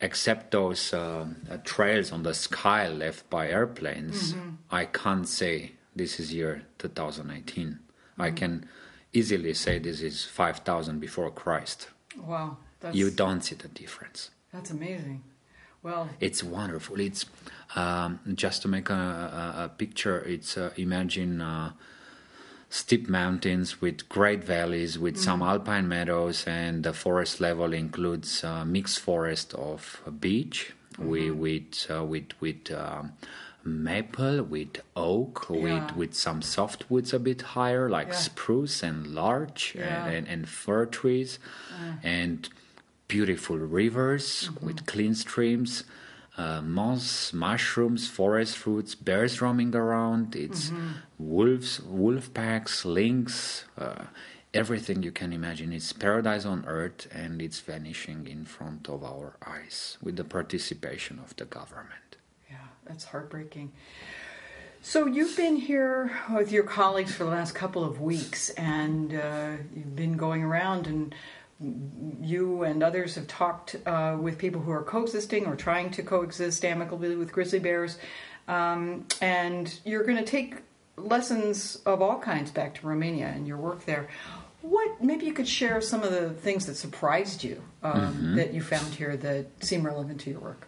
except 0.02 0.52
those 0.52 0.94
uh, 0.94 1.28
trails 1.64 2.12
on 2.12 2.24
the 2.24 2.34
sky 2.34 2.88
left 2.88 3.30
by 3.30 3.50
airplanes, 3.50 4.34
mm-hmm. 4.34 4.50
I 4.72 4.86
can't 4.86 5.28
say 5.28 5.74
this 5.96 6.20
is 6.20 6.34
year 6.34 6.64
2018. 6.78 7.66
Mm-hmm. 7.68 8.22
I 8.22 8.32
can 8.32 8.66
easily 9.14 9.54
say 9.54 9.80
this 9.80 10.02
is 10.02 10.26
5000 10.26 11.00
before 11.00 11.32
Christ. 11.32 11.90
Wow. 12.18 12.58
That's, 12.80 12.96
you 12.96 13.12
don't 13.12 13.42
see 13.42 13.56
the 13.56 13.68
difference. 13.68 14.32
That's 14.54 14.72
amazing. 14.72 15.24
Well, 15.84 16.10
it's 16.20 16.44
wonderful. 16.44 17.00
It's 17.00 17.26
um, 17.76 18.20
just 18.36 18.62
to 18.64 18.68
make 18.68 18.90
a, 18.90 18.94
a, 18.94 19.64
a 19.66 19.70
picture. 19.70 20.20
It's 20.20 20.58
uh, 20.58 20.72
imagine 20.76 21.42
uh, 21.42 21.72
steep 22.70 23.10
mountains 23.10 23.82
with 23.82 24.08
great 24.10 24.44
valleys 24.44 24.98
with 25.00 25.16
mm. 25.16 25.20
some 25.20 25.42
alpine 25.42 25.88
meadows 25.88 26.46
and 26.46 26.84
the 26.84 26.94
forest 26.94 27.42
level 27.42 27.74
includes 27.74 28.44
a 28.44 28.64
mixed 28.64 29.00
forest 29.00 29.54
of 29.56 30.02
beech 30.20 30.74
mm-hmm. 30.94 31.10
with 31.10 31.32
with 31.32 31.88
uh, 31.90 32.06
with, 32.06 32.30
with 32.40 32.72
um, 32.72 33.14
maple 33.64 34.44
with 34.44 34.78
oak 34.96 35.48
yeah. 35.50 35.86
with 35.86 35.96
with 35.96 36.14
some 36.14 36.42
softwoods 36.42 37.12
a 37.12 37.20
bit 37.20 37.42
higher 37.42 37.90
like 37.90 38.10
yeah. 38.10 38.14
spruce 38.14 38.84
and 38.84 39.08
larch 39.08 39.76
yeah. 39.76 40.06
and, 40.06 40.16
and, 40.16 40.28
and, 40.28 40.50
fir 40.50 40.86
trees 40.86 41.40
and 42.04 42.50
beautiful 43.08 43.58
rivers 43.58 44.50
mm-hmm. 44.52 44.66
with 44.68 44.86
clean 44.86 45.16
streams 45.16 45.84
uh, 46.40 46.62
moss, 46.62 47.34
mushrooms, 47.34 48.08
forest 48.08 48.58
fruits, 48.58 48.96
bears 48.96 49.42
roaming 49.42 49.76
around. 49.76 50.36
It's 50.38 50.70
mm-hmm. 50.70 50.92
wolves, 51.18 51.82
wolf 51.82 52.34
packs, 52.34 52.86
lynx, 52.86 53.66
uh, 53.78 54.06
everything 54.54 55.04
you 55.04 55.12
can 55.12 55.34
imagine. 55.34 55.74
It's 55.74 55.92
paradise 55.92 56.46
on 56.46 56.64
earth, 56.66 57.10
and 57.12 57.42
it's 57.42 57.60
vanishing 57.60 58.26
in 58.26 58.46
front 58.46 58.88
of 58.88 59.04
our 59.04 59.36
eyes 59.46 59.98
with 60.02 60.16
the 60.16 60.24
participation 60.24 61.20
of 61.20 61.36
the 61.36 61.44
government. 61.44 62.16
Yeah, 62.50 62.68
that's 62.86 63.04
heartbreaking. 63.04 63.74
So 64.82 65.08
you've 65.08 65.36
been 65.36 65.58
here 65.58 66.10
with 66.34 66.54
your 66.54 66.64
colleagues 66.64 67.14
for 67.14 67.26
the 67.26 67.32
last 67.32 67.54
couple 67.54 67.84
of 67.84 68.00
weeks, 68.00 68.50
and 68.52 69.14
uh, 69.14 69.52
you've 69.76 69.94
been 69.94 70.16
going 70.16 70.44
around 70.44 70.88
and 70.88 71.14
you 72.22 72.64
and 72.64 72.82
others 72.82 73.16
have 73.16 73.28
talked 73.28 73.76
uh, 73.86 74.18
with 74.20 74.38
people 74.38 74.62
who 74.62 74.72
are 74.72 74.84
coexisting 74.84 75.46
or 75.46 75.56
trying 75.56 75.92
to 75.92 76.04
coexist 76.04 76.64
amicably 76.64 77.16
with 77.16 77.32
grizzly 77.32 77.60
bears, 77.60 77.98
um, 78.48 79.06
and 79.22 79.80
you're 79.84 80.04
going 80.04 80.18
to 80.18 80.24
take 80.24 80.58
lessons 80.96 81.78
of 81.86 82.02
all 82.02 82.20
kinds 82.20 82.52
back 82.52 82.76
to 82.76 82.88
Romania 82.88 83.28
and 83.28 83.48
your 83.48 83.58
work 83.58 83.86
there. 83.86 84.08
What 84.62 85.02
maybe 85.02 85.26
you 85.26 85.34
could 85.34 85.48
share 85.48 85.80
some 85.82 86.04
of 86.04 86.12
the 86.12 86.32
things 86.32 86.66
that 86.66 86.76
surprised 86.76 87.44
you 87.44 87.64
um, 87.84 87.94
mm-hmm. 87.94 88.36
that 88.36 88.54
you 88.54 88.62
found 88.62 88.94
here 88.94 89.16
that 89.18 89.48
seem 89.64 89.86
relevant 89.86 90.20
to 90.22 90.32
your 90.32 90.40
work. 90.40 90.68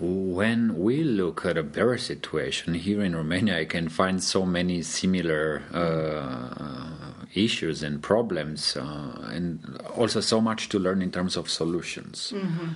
When 0.00 0.80
we 0.80 1.04
look 1.04 1.46
at 1.46 1.56
a 1.56 1.62
bear 1.62 1.96
situation 1.96 2.74
here 2.74 3.02
in 3.02 3.14
Romania, 3.14 3.60
I 3.60 3.66
can 3.66 3.88
find 3.88 4.20
so 4.20 4.44
many 4.44 4.82
similar 4.82 5.62
uh, 5.72 6.91
issues 7.34 7.82
and 7.82 8.02
problems, 8.02 8.76
uh, 8.76 9.28
and 9.30 9.80
also 9.96 10.20
so 10.20 10.40
much 10.40 10.68
to 10.68 10.78
learn 10.78 11.02
in 11.02 11.10
terms 11.10 11.36
of 11.36 11.48
solutions. 11.48 12.32
Mm-hmm. 12.34 12.68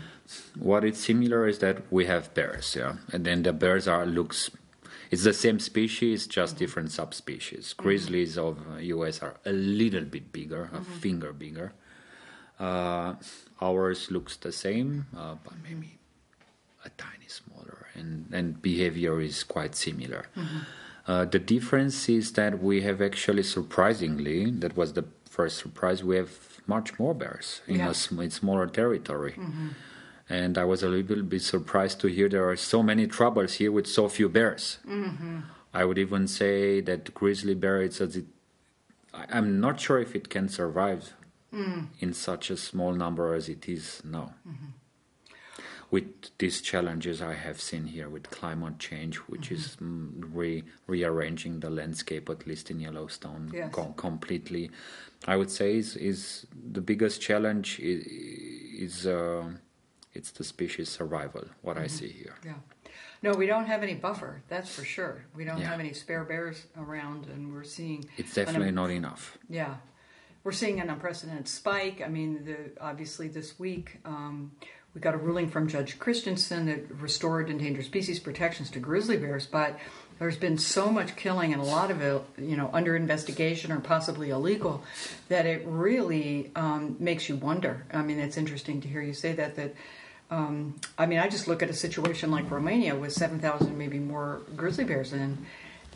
What 0.58 0.84
is 0.84 0.98
similar 0.98 1.46
is 1.46 1.58
that 1.60 1.90
we 1.90 2.06
have 2.06 2.32
bears, 2.34 2.75
yeah, 2.76 2.96
and 3.12 3.25
then 3.25 3.42
the 3.42 3.52
bears 3.52 3.86
are 3.86 4.06
looks. 4.06 4.50
It's 5.10 5.22
the 5.22 5.32
same 5.32 5.60
species, 5.60 6.26
just 6.26 6.54
mm-hmm. 6.54 6.64
different 6.64 6.90
subspecies. 6.90 7.75
Mm-hmm. 7.75 7.82
Grizzlies 7.82 8.38
of 8.38 8.58
U.S. 8.80 9.22
are 9.22 9.36
a 9.44 9.52
little 9.52 10.04
bit 10.04 10.32
bigger, 10.32 10.64
a 10.64 10.78
mm-hmm. 10.78 10.92
finger 10.94 11.32
bigger. 11.32 11.72
Uh, 12.58 13.14
ours 13.60 14.10
looks 14.10 14.36
the 14.36 14.52
same, 14.52 15.06
uh, 15.16 15.36
but 15.44 15.52
maybe 15.62 15.98
a 16.84 16.90
tiny 16.90 17.28
smaller, 17.28 17.86
and 17.94 18.28
and 18.32 18.62
behavior 18.62 19.20
is 19.20 19.44
quite 19.44 19.75
similar. 19.75 20.26
Mm-hmm. 20.36 20.58
Uh, 21.06 21.25
the 21.25 21.38
difference 21.38 22.08
is 22.08 22.32
that 22.32 22.62
we 22.62 22.82
have 22.82 23.00
actually 23.00 23.42
surprisingly, 23.42 24.50
that 24.50 24.76
was 24.76 24.92
the 24.94 25.04
first 25.28 25.58
surprise, 25.58 26.02
we 26.02 26.16
have 26.16 26.60
much 26.66 26.98
more 26.98 27.14
bears 27.14 27.60
in 27.68 27.76
yeah. 27.76 27.90
a 27.90 27.94
sm- 27.94 28.28
smaller 28.28 28.66
territory. 28.66 29.32
Mm-hmm. 29.32 29.68
And 30.28 30.58
I 30.58 30.64
was 30.64 30.82
a 30.82 30.88
little 30.88 31.22
bit 31.22 31.42
surprised 31.42 32.00
to 32.00 32.08
hear 32.08 32.28
there 32.28 32.48
are 32.48 32.56
so 32.56 32.82
many 32.82 33.06
troubles 33.06 33.54
here 33.54 33.70
with 33.70 33.86
so 33.86 34.08
few 34.08 34.28
bears. 34.28 34.78
Mm-hmm. 34.84 35.40
I 35.72 35.84
would 35.84 35.98
even 35.98 36.26
say 36.26 36.80
that 36.80 37.14
grizzly 37.14 37.54
bear—it's—I 37.54 39.26
am 39.28 39.60
not 39.60 39.78
sure 39.78 40.00
if 40.00 40.16
it 40.16 40.28
can 40.28 40.48
survive 40.48 41.12
mm. 41.54 41.86
in 42.00 42.12
such 42.12 42.50
a 42.50 42.56
small 42.56 42.92
number 42.92 43.34
as 43.34 43.48
it 43.48 43.68
is 43.68 44.02
now. 44.04 44.34
Mm-hmm 44.48 44.70
with 45.90 46.37
these 46.38 46.61
challenges 46.61 47.23
I 47.23 47.35
have 47.35 47.61
seen 47.61 47.87
here 47.87 48.09
with 48.09 48.31
climate 48.31 48.78
change, 48.78 49.16
which 49.16 49.50
mm-hmm. 49.50 50.23
is 50.25 50.31
re- 50.33 50.64
rearranging 50.87 51.61
the 51.61 51.71
landscape, 51.71 52.28
at 52.28 52.47
least 52.47 52.71
in 52.71 52.81
Yellowstone, 52.81 53.50
yes. 53.55 53.73
com- 53.73 53.95
completely. 53.95 54.71
I 55.26 55.37
would 55.37 55.50
say 55.50 55.76
is, 55.76 55.97
is 55.97 56.47
the 56.73 56.81
biggest 56.81 57.21
challenge 57.21 57.78
is, 57.81 58.05
is 58.07 59.07
uh, 59.07 59.45
it's 60.12 60.31
the 60.33 60.45
species 60.45 60.88
survival. 60.88 61.45
What 61.62 61.76
mm-hmm. 61.76 61.85
I 61.85 61.88
see 61.88 62.09
here. 62.09 62.35
Yeah. 62.45 62.55
No, 63.23 63.33
we 63.33 63.47
don't 63.47 63.66
have 63.66 63.83
any 63.83 63.95
buffer. 63.95 64.43
That's 64.49 64.73
for 64.73 64.85
sure. 64.85 65.25
We 65.35 65.45
don't 65.45 65.59
yeah. 65.59 65.69
have 65.69 65.81
any 65.81 65.93
spare 65.95 66.25
bears 66.25 66.66
around, 66.76 67.26
and 67.26 67.52
we're 67.52 67.64
seeing. 67.64 68.05
It's 68.16 68.35
definitely 68.35 68.73
not 68.73 68.90
enough. 68.90 69.38
Yeah, 69.49 69.76
we're 70.45 70.52
seeing 70.52 70.81
an 70.81 70.90
unprecedented 70.90 71.49
spike. 71.49 72.02
I 72.05 72.09
mean, 72.09 72.45
the, 72.45 72.71
obviously 72.81 73.28
this 73.28 73.59
week 73.59 73.99
um, 74.05 74.52
we 74.97 75.03
got 75.03 75.15
a 75.15 75.19
ruling 75.19 75.50
from 75.50 75.69
Judge 75.69 75.99
Christensen 75.99 76.65
that 76.67 76.91
restored 76.99 77.50
endangered 77.50 77.85
species 77.85 78.19
protections 78.19 78.71
to 78.71 78.79
grizzly 78.79 79.19
bears, 79.19 79.47
but 79.47 79.79
there's 80.19 80.38
been 80.38 80.57
so 80.57 80.91
much 80.91 81.17
killing 81.17 81.53
and 81.53 81.61
a 81.61 81.65
lot 81.67 81.91
of 81.91 82.00
it, 82.00 82.23
you 82.38 82.57
know, 82.57 82.71
under 82.73 82.97
investigation 82.97 83.71
or 83.71 83.81
possibly 83.81 84.31
illegal, 84.31 84.83
that 85.29 85.45
it 85.45 85.62
really 85.67 86.50
um, 86.57 86.97
makes 86.99 87.29
you 87.29 87.37
wonder. 87.37 87.85
I 87.93 88.00
mean, 88.00 88.19
it's 88.19 88.38
interesting 88.38 88.81
to 88.81 88.88
hear 88.88 89.03
you 89.03 89.12
say 89.12 89.35
that. 89.35 89.57
That 89.57 89.75
um, 90.31 90.76
I 90.97 91.05
mean, 91.05 91.19
I 91.19 91.29
just 91.29 91.47
look 91.47 91.62
at 91.62 91.69
a 91.69 91.75
situation 91.75 92.31
like 92.31 92.50
Romania 92.50 92.97
with 92.97 93.12
7,000 93.12 93.76
maybe 93.76 93.99
more 93.99 94.41
grizzly 94.57 94.85
bears 94.85 95.12
in, 95.12 95.45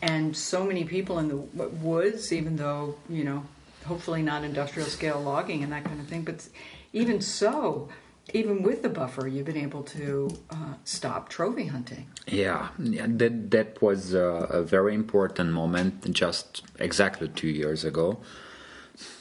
and 0.03 0.37
so 0.37 0.63
many 0.63 0.83
people 0.83 1.17
in 1.17 1.27
the 1.27 1.37
woods, 1.37 2.31
even 2.31 2.55
though 2.55 2.97
you 3.09 3.23
know, 3.23 3.43
hopefully 3.87 4.21
not 4.21 4.43
industrial 4.43 4.87
scale 4.87 5.19
logging 5.19 5.63
and 5.63 5.73
that 5.73 5.85
kind 5.85 5.99
of 5.99 6.05
thing, 6.05 6.21
but 6.21 6.47
even 6.93 7.19
so 7.19 7.89
even 8.33 8.63
with 8.63 8.81
the 8.81 8.89
buffer, 8.89 9.27
you've 9.27 9.45
been 9.45 9.57
able 9.57 9.83
to 9.83 10.29
uh, 10.49 10.73
stop 10.83 11.29
trophy 11.29 11.65
hunting. 11.65 12.07
Yeah, 12.27 12.69
yeah 12.79 13.07
that 13.07 13.51
that 13.51 13.81
was 13.81 14.13
a, 14.13 14.47
a, 14.59 14.63
very 14.63 14.93
important 14.95 15.51
moment. 15.51 16.11
Just 16.11 16.63
exactly 16.79 17.27
two 17.29 17.49
years 17.49 17.83
ago, 17.83 18.19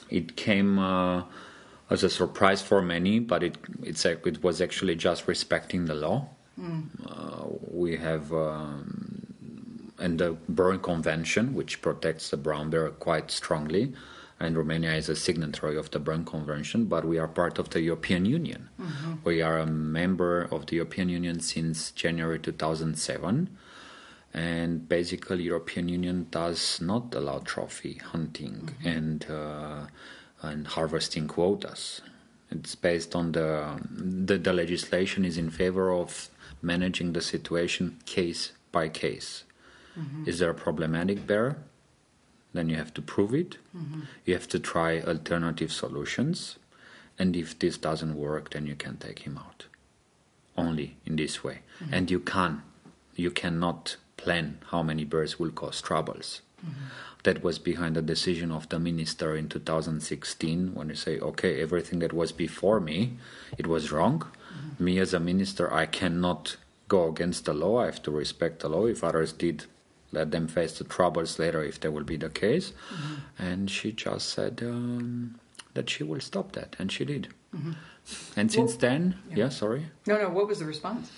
it 0.08 0.36
came 0.36 0.78
uh, 0.78 1.24
as 1.90 2.02
a 2.04 2.10
surprise 2.10 2.62
for 2.62 2.80
many, 2.82 3.18
but 3.18 3.42
it 3.42 3.58
it's 3.82 4.04
it 4.04 4.42
was 4.42 4.60
actually 4.60 4.96
just 4.96 5.26
respecting 5.26 5.86
the 5.86 5.94
law. 5.94 6.28
Mm. 6.58 6.84
Uh, 7.06 7.46
we 7.70 7.96
have. 7.96 8.32
Um, 8.32 9.26
and 10.00 10.18
the 10.18 10.34
Berne 10.48 10.78
Convention, 10.78 11.52
which 11.52 11.82
protects 11.82 12.30
the 12.30 12.38
brown 12.38 12.70
bear 12.70 12.88
quite 12.88 13.30
strongly, 13.30 13.92
and 14.40 14.56
Romania 14.56 14.94
is 14.94 15.10
a 15.10 15.14
signatory 15.14 15.76
of 15.76 15.90
the 15.90 15.98
Berne 15.98 16.24
Convention, 16.24 16.86
but 16.86 17.04
we 17.04 17.18
are 17.18 17.28
part 17.28 17.58
of 17.58 17.70
the 17.70 17.82
European 17.82 18.24
Union. 18.24 18.70
Mm-hmm. 18.80 19.12
We 19.22 19.42
are 19.42 19.58
a 19.58 19.66
member 19.66 20.48
of 20.50 20.66
the 20.66 20.76
European 20.76 21.10
Union 21.10 21.40
since 21.40 21.90
January 21.90 22.38
2007, 22.38 23.56
and 24.32 24.88
basically, 24.88 25.42
European 25.42 25.88
Union 25.88 26.26
does 26.30 26.80
not 26.80 27.14
allow 27.14 27.40
trophy 27.40 27.94
hunting 27.94 28.70
mm-hmm. 28.72 28.88
and 28.88 29.26
uh, 29.28 29.86
and 30.42 30.66
harvesting 30.68 31.28
quotas. 31.28 32.00
It's 32.50 32.74
based 32.74 33.14
on 33.14 33.32
the, 33.32 33.78
the 33.90 34.38
the 34.38 34.52
legislation 34.52 35.24
is 35.24 35.36
in 35.36 35.50
favor 35.50 35.92
of 35.92 36.30
managing 36.62 37.12
the 37.12 37.20
situation 37.20 37.98
case 38.06 38.52
by 38.72 38.88
case. 38.88 39.44
Mm-hmm. 39.98 40.28
Is 40.28 40.38
there 40.38 40.50
a 40.50 40.54
problematic 40.54 41.26
bear? 41.26 41.58
Then 42.52 42.68
you 42.68 42.76
have 42.76 42.92
to 42.94 43.02
prove 43.02 43.34
it. 43.34 43.58
Mm-hmm. 43.76 44.00
You 44.24 44.34
have 44.34 44.48
to 44.48 44.58
try 44.58 45.00
alternative 45.00 45.72
solutions. 45.72 46.56
And 47.18 47.36
if 47.36 47.58
this 47.58 47.76
doesn't 47.76 48.16
work, 48.16 48.50
then 48.50 48.66
you 48.66 48.74
can 48.74 48.96
take 48.96 49.20
him 49.20 49.38
out. 49.38 49.66
Only 50.56 50.96
in 51.06 51.16
this 51.16 51.44
way. 51.44 51.60
Mm-hmm. 51.82 51.94
And 51.94 52.10
you 52.10 52.20
can. 52.20 52.62
You 53.14 53.30
cannot 53.30 53.96
plan 54.16 54.58
how 54.70 54.82
many 54.82 55.04
birds 55.04 55.38
will 55.38 55.50
cause 55.50 55.80
troubles. 55.80 56.42
Mm-hmm. 56.64 56.86
That 57.22 57.42
was 57.42 57.58
behind 57.58 57.96
the 57.96 58.02
decision 58.02 58.50
of 58.50 58.68
the 58.70 58.78
minister 58.78 59.36
in 59.36 59.48
2016 59.48 60.74
when 60.74 60.88
they 60.88 60.94
say, 60.94 61.18
okay, 61.18 61.60
everything 61.60 61.98
that 61.98 62.12
was 62.12 62.32
before 62.32 62.80
me, 62.80 63.18
it 63.58 63.66
was 63.66 63.92
wrong. 63.92 64.20
Mm-hmm. 64.20 64.84
Me 64.84 64.98
as 64.98 65.14
a 65.14 65.20
minister, 65.20 65.72
I 65.72 65.86
cannot 65.86 66.56
go 66.88 67.08
against 67.08 67.44
the 67.44 67.54
law. 67.54 67.80
I 67.80 67.86
have 67.86 68.02
to 68.02 68.10
respect 68.10 68.60
the 68.60 68.68
law. 68.68 68.86
If 68.86 69.04
others 69.04 69.32
did, 69.32 69.66
let 70.12 70.30
them 70.30 70.48
face 70.48 70.78
the 70.78 70.84
troubles 70.84 71.38
later 71.38 71.62
if 71.62 71.80
that 71.80 71.92
will 71.92 72.04
be 72.04 72.16
the 72.16 72.30
case. 72.30 72.72
Mm-hmm. 72.92 73.14
And 73.38 73.70
she 73.70 73.92
just 73.92 74.30
said 74.30 74.60
um, 74.62 75.38
that 75.74 75.88
she 75.90 76.04
will 76.04 76.20
stop 76.20 76.52
that, 76.52 76.76
and 76.78 76.90
she 76.90 77.04
did. 77.04 77.28
Mm-hmm. 77.54 77.72
And 78.36 78.50
since 78.50 78.72
well, 78.72 78.80
then, 78.80 79.18
yeah. 79.30 79.36
yeah, 79.36 79.48
sorry. 79.48 79.86
No, 80.06 80.18
no. 80.18 80.28
What 80.30 80.48
was 80.48 80.58
the 80.58 80.64
response? 80.64 81.10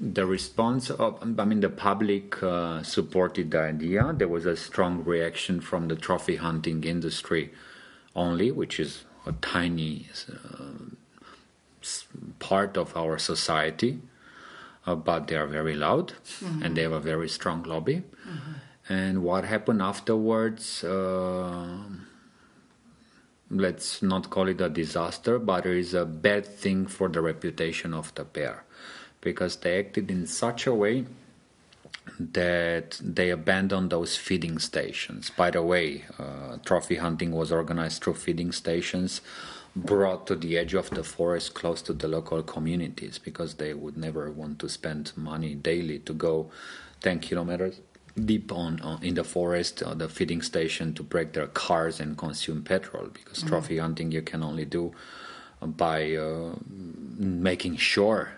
the 0.00 0.26
response 0.26 0.90
of, 0.90 1.22
I 1.38 1.44
mean, 1.44 1.60
the 1.60 1.68
public 1.68 2.42
uh, 2.42 2.82
supported 2.82 3.50
the 3.50 3.60
idea. 3.60 4.12
There 4.16 4.28
was 4.28 4.46
a 4.46 4.56
strong 4.56 5.04
reaction 5.04 5.60
from 5.60 5.88
the 5.88 5.96
trophy 5.96 6.36
hunting 6.36 6.84
industry 6.84 7.52
only, 8.16 8.50
which 8.50 8.80
is 8.80 9.04
a 9.26 9.32
tiny 9.32 10.08
uh, 10.28 10.84
part 12.38 12.76
of 12.76 12.96
our 12.96 13.18
society, 13.18 14.00
uh, 14.86 14.94
but 14.94 15.28
they 15.28 15.36
are 15.36 15.46
very 15.46 15.74
loud 15.74 16.12
mm-hmm. 16.40 16.62
and 16.62 16.76
they 16.76 16.82
have 16.82 16.92
a 16.92 17.00
very 17.00 17.28
strong 17.28 17.62
lobby. 17.62 18.02
Mm-hmm. 18.28 18.52
And 18.88 19.22
what 19.22 19.44
happened 19.44 19.80
afterwards? 19.80 20.84
Uh, 20.84 21.78
let's 23.50 24.02
not 24.02 24.30
call 24.30 24.48
it 24.48 24.60
a 24.60 24.68
disaster, 24.68 25.38
but 25.38 25.64
it 25.64 25.76
is 25.76 25.94
a 25.94 26.04
bad 26.04 26.46
thing 26.46 26.86
for 26.86 27.08
the 27.08 27.20
reputation 27.20 27.94
of 27.94 28.14
the 28.14 28.24
bear 28.24 28.64
because 29.20 29.56
they 29.56 29.78
acted 29.78 30.10
in 30.10 30.26
such 30.26 30.66
a 30.66 30.74
way 30.74 31.06
that 32.18 33.00
they 33.02 33.30
abandoned 33.30 33.88
those 33.90 34.16
feeding 34.16 34.58
stations. 34.58 35.30
By 35.30 35.50
the 35.50 35.62
way, 35.62 36.04
uh, 36.18 36.58
trophy 36.64 36.96
hunting 36.96 37.32
was 37.32 37.50
organized 37.50 38.02
through 38.02 38.14
feeding 38.14 38.52
stations 38.52 39.22
brought 39.76 40.26
to 40.26 40.36
the 40.36 40.56
edge 40.56 40.74
of 40.74 40.90
the 40.90 41.02
forest 41.02 41.54
close 41.54 41.82
to 41.82 41.92
the 41.92 42.06
local 42.06 42.42
communities 42.42 43.18
because 43.18 43.54
they 43.54 43.74
would 43.74 43.96
never 43.96 44.30
want 44.30 44.58
to 44.60 44.68
spend 44.68 45.12
money 45.16 45.54
daily 45.54 45.98
to 45.98 46.12
go 46.12 46.50
10 47.00 47.18
kilometers 47.18 47.80
deep 48.24 48.52
on, 48.52 48.80
on 48.80 49.02
in 49.02 49.14
the 49.14 49.24
forest 49.24 49.82
or 49.84 49.94
the 49.96 50.08
feeding 50.08 50.40
station 50.42 50.94
to 50.94 51.02
break 51.02 51.32
their 51.32 51.48
cars 51.48 51.98
and 51.98 52.16
consume 52.16 52.62
petrol 52.62 53.08
because 53.08 53.38
mm-hmm. 53.38 53.48
trophy 53.48 53.78
hunting 53.78 54.12
you 54.12 54.22
can 54.22 54.42
only 54.42 54.64
do 54.64 54.92
by 55.60 56.14
uh, 56.14 56.52
making 57.16 57.76
sure 57.76 58.32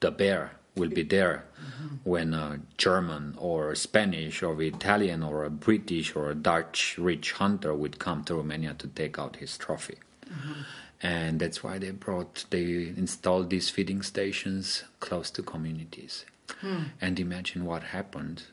the 0.00 0.10
bear 0.10 0.52
will 0.76 0.90
be 0.90 1.02
there 1.02 1.44
mm-hmm. 1.58 1.96
when 2.04 2.34
a 2.34 2.60
German 2.76 3.34
or 3.38 3.74
Spanish 3.74 4.42
or 4.42 4.60
Italian 4.60 5.22
or 5.22 5.44
a 5.44 5.50
British 5.50 6.14
or 6.16 6.30
a 6.30 6.34
Dutch 6.34 6.98
rich 6.98 7.32
hunter 7.32 7.74
would 7.74 7.98
come 7.98 8.24
to 8.24 8.34
Romania 8.34 8.74
to 8.74 8.88
take 8.88 9.18
out 9.18 9.36
his 9.36 9.56
trophy. 9.56 9.96
Mm-hmm. 10.26 10.60
And 11.02 11.40
that's 11.40 11.62
why 11.62 11.78
they 11.78 11.90
brought, 11.90 12.44
they 12.50 12.92
installed 12.96 13.50
these 13.50 13.68
feeding 13.68 14.02
stations 14.02 14.84
close 15.00 15.30
to 15.32 15.42
communities. 15.42 16.24
Mm. 16.62 16.86
And 17.00 17.20
imagine 17.20 17.64
what 17.64 17.82
happened 17.82 18.44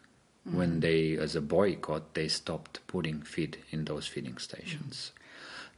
mm-hmm. 0.47 0.57
when 0.57 0.79
they, 0.81 1.17
as 1.17 1.35
a 1.35 1.41
boycott, 1.41 2.13
they 2.13 2.27
stopped 2.27 2.85
putting 2.87 3.21
feed 3.21 3.59
in 3.71 3.85
those 3.85 4.07
feeding 4.07 4.37
stations. 4.37 5.11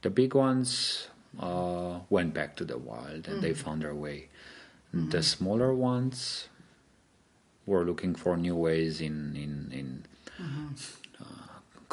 The 0.02 0.10
big 0.10 0.34
ones 0.34 1.08
uh, 1.38 2.00
went 2.10 2.34
back 2.34 2.56
to 2.56 2.64
the 2.64 2.78
wild 2.78 3.28
and 3.28 3.40
they 3.40 3.52
mm. 3.52 3.56
found 3.56 3.82
their 3.82 3.94
way 3.94 4.28
Mm-hmm. 4.94 5.10
The 5.10 5.22
smaller 5.22 5.74
ones 5.74 6.48
were 7.66 7.84
looking 7.84 8.14
for 8.14 8.36
new 8.36 8.54
ways 8.54 9.00
in 9.00 9.34
in 9.34 9.72
in 9.72 10.04
mm-hmm. 10.40 10.66
uh, 10.68 11.03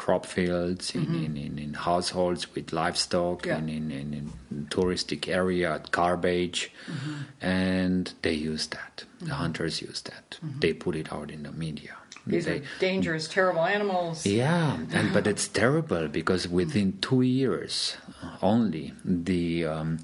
crop 0.01 0.25
fields, 0.25 0.95
in, 0.95 1.05
mm-hmm. 1.05 1.25
in, 1.25 1.37
in, 1.37 1.59
in, 1.59 1.73
households 1.75 2.55
with 2.55 2.73
livestock, 2.73 3.45
yeah. 3.45 3.59
in, 3.59 3.69
in, 3.69 3.91
in, 3.91 4.67
touristic 4.75 5.27
area, 5.27 5.79
garbage, 5.91 6.71
mm-hmm. 6.87 7.21
and 7.39 8.13
they 8.23 8.33
use 8.33 8.65
that. 8.75 9.03
The 9.19 9.25
mm-hmm. 9.25 9.33
hunters 9.35 9.79
use 9.79 10.01
that. 10.09 10.27
Mm-hmm. 10.31 10.59
They 10.59 10.73
put 10.73 10.95
it 10.95 11.13
out 11.13 11.29
in 11.29 11.43
the 11.43 11.51
media. 11.51 11.93
These 12.25 12.45
they, 12.45 12.57
are 12.57 12.63
dangerous, 12.79 13.27
terrible 13.27 13.65
animals. 13.77 14.25
Yeah, 14.25 14.77
and 14.97 15.13
but 15.13 15.27
it's 15.27 15.47
terrible 15.47 16.07
because 16.07 16.47
within 16.47 16.97
two 16.99 17.21
years 17.21 17.95
only, 18.41 18.93
the 19.05 19.65
um, 19.65 19.99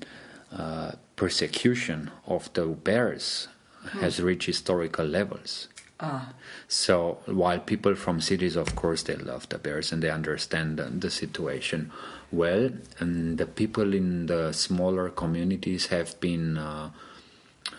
uh, 0.51 0.91
persecution 1.15 2.11
of 2.27 2.53
the 2.53 2.65
bears 2.67 3.47
hmm. 3.81 3.99
has 4.01 4.21
reached 4.21 4.45
historical 4.45 5.07
levels. 5.07 5.69
Ah. 5.99 6.33
So 6.67 7.19
while 7.25 7.59
people 7.59 7.95
from 7.95 8.21
cities, 8.21 8.55
of 8.55 8.75
course, 8.75 9.03
they 9.03 9.15
love 9.15 9.49
the 9.49 9.57
bears 9.57 9.91
and 9.91 10.03
they 10.03 10.11
understand 10.11 10.77
the, 10.77 11.09
situation 11.09 11.91
well, 12.31 12.69
and 12.99 13.37
the 13.37 13.47
people 13.47 13.93
in 13.93 14.27
the 14.27 14.51
smaller 14.51 15.09
communities 15.09 15.87
have 15.87 16.19
been, 16.19 16.57
uh, 16.57 16.91